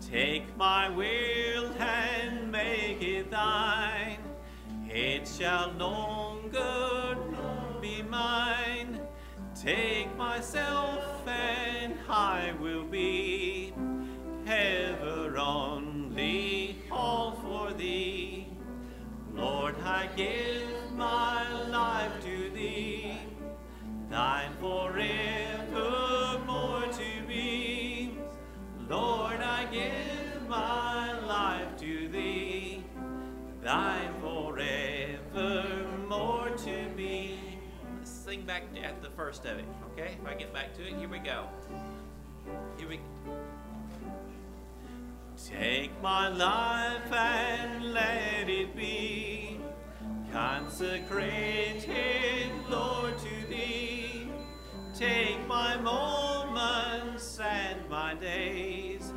Take 0.00 0.56
my 0.56 0.88
will 0.88 1.70
and 1.78 2.50
make 2.50 3.00
it 3.00 3.30
thine, 3.30 4.18
it 4.88 5.28
shall 5.28 5.72
no 5.74 5.90
longer 5.90 7.16
be 7.80 8.02
mine. 8.02 9.00
Take 9.54 10.16
myself 10.16 11.28
and 11.28 11.94
I 12.08 12.52
will 12.60 12.82
Lord, 19.72 19.86
I 19.86 20.06
give 20.16 20.92
my 20.92 21.50
life 21.68 22.20
to 22.24 22.50
thee, 22.50 23.16
thine 24.10 24.52
forevermore 24.60 24.92
to 26.92 27.22
be. 27.26 28.18
Lord, 28.88 29.40
I 29.40 29.64
give 29.66 30.46
my 30.48 31.18
life 31.20 31.76
to 31.78 32.08
thee, 32.08 32.84
thine 33.62 34.12
forevermore 34.20 35.30
to 36.50 36.88
be. 36.94 37.38
Let's 37.96 38.10
sing 38.10 38.44
back 38.44 38.64
at 38.82 39.00
the 39.02 39.10
first 39.10 39.46
of 39.46 39.58
it, 39.58 39.64
okay? 39.92 40.18
If 40.20 40.28
I 40.28 40.34
get 40.34 40.52
back 40.52 40.74
to 40.74 40.86
it, 40.86 40.96
here 40.96 41.08
we 41.08 41.18
go. 41.18 41.46
Here 42.76 42.88
we 42.88 43.00
Take 45.48 45.90
my 46.02 46.28
life 46.28 47.10
and 47.12 47.92
let 47.92 48.48
it 48.48 48.76
be 48.76 49.31
consecrated, 50.62 52.52
Lord, 52.68 53.18
to 53.18 53.46
thee. 53.48 54.28
Take 54.94 55.44
my 55.48 55.76
moments 55.76 57.40
and 57.40 57.88
my 57.88 58.14
days, 58.14 59.12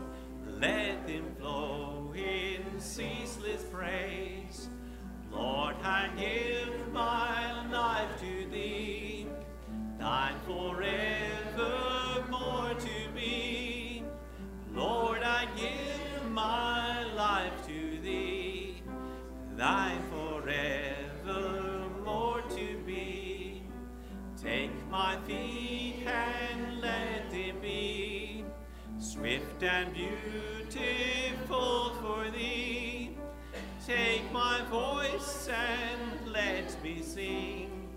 let 0.59 1.05
them 1.07 1.35
flow 1.37 2.13
in 2.15 2.79
ceaseless 2.79 3.63
praise. 3.71 4.69
Lord, 5.31 5.75
I 5.83 6.09
give 6.17 6.91
my 6.91 7.69
life 7.69 8.19
to 8.21 8.49
thee, 8.49 9.27
thine 9.99 10.39
forevermore 10.47 10.83
to 12.73 13.09
be. 13.13 14.03
Lord, 14.73 15.21
I 15.23 15.45
give 15.55 16.31
my 16.31 17.03
life 17.13 17.67
to 17.67 17.99
thee, 18.01 18.81
thine 19.55 20.01
feet 25.27 26.05
and 26.05 26.81
let 26.81 27.29
them 27.31 27.59
be 27.61 28.43
swift 28.99 29.63
and 29.63 29.93
beautiful 29.93 31.93
for 32.01 32.29
thee. 32.31 33.17
Take 33.85 34.31
my 34.31 34.61
voice 34.69 35.49
and 35.49 36.31
let 36.31 36.81
me 36.83 37.01
sing, 37.01 37.89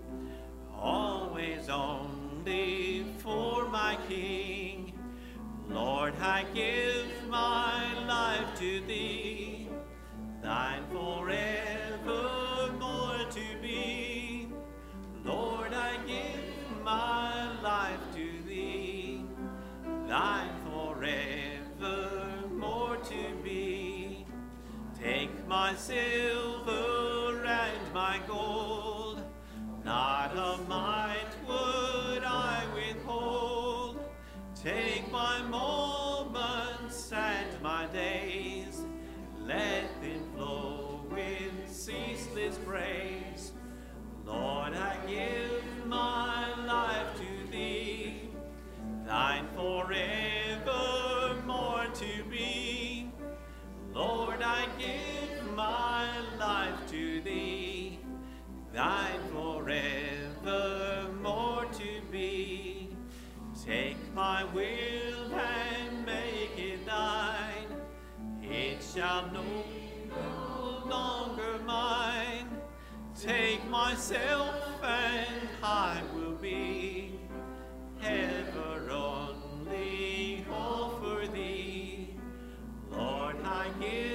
always 0.77 1.69
only 1.69 3.05
for 3.17 3.67
my 3.67 3.97
King. 4.07 4.93
Lord, 5.67 6.13
I 6.21 6.45
give 6.53 7.07
my 7.27 8.05
life 8.05 8.57
to 8.59 8.79
thee, 8.81 9.67
thine 10.41 10.83
forevermore 10.91 11.29
to 13.31 13.57
be. 13.61 14.47
Lord, 15.23 15.73
I 15.73 15.97
give 16.07 16.58
my 16.83 17.61
life 17.61 17.99
to 18.13 18.27
thee, 18.47 19.23
thine 20.07 20.51
forevermore 20.65 21.77
to 22.97 23.35
be. 23.43 24.25
Take 25.01 25.47
my 25.47 25.75
silver 25.75 27.45
and 27.45 27.93
my 27.93 28.19
gold, 28.27 29.23
not 29.83 30.31
a 30.35 30.57
mite 30.67 31.35
would 31.47 32.23
I 32.23 32.65
withhold. 32.73 33.99
Take 34.55 35.11
my 35.11 35.41
moments 35.43 37.11
and 37.11 37.61
my 37.61 37.85
days, 37.87 38.81
let 39.39 40.01
them 40.01 40.29
flow 40.35 41.05
in 41.15 41.67
ceaseless 41.67 42.57
praise. 42.65 43.53
Lord, 44.25 44.73
I 44.73 44.97
give 45.07 45.48
I 54.51 54.67
give 54.79 55.55
my 55.55 56.09
life 56.39 56.79
to 56.89 57.21
thee, 57.21 57.99
thine 58.73 59.19
forevermore 59.31 60.45
to 61.65 62.01
be. 62.11 62.89
Take 63.63 63.97
my 64.15 64.43
will 64.45 65.33
and 65.35 66.03
make 66.03 66.57
it 66.57 66.83
thine, 66.83 67.67
it 68.41 68.81
shall 68.81 69.29
no 69.31 69.45
longer 70.89 71.59
mine. 71.63 72.47
Take 73.21 73.63
myself 73.69 74.55
and 74.83 75.47
I 75.61 76.01
will 76.15 76.37
be 76.37 77.19
ever 78.01 78.89
only 78.89 80.43
all 80.51 80.97
for 81.01 81.27
thee. 81.27 82.15
Lord, 82.89 83.35
I 83.43 83.69
give 83.79 84.08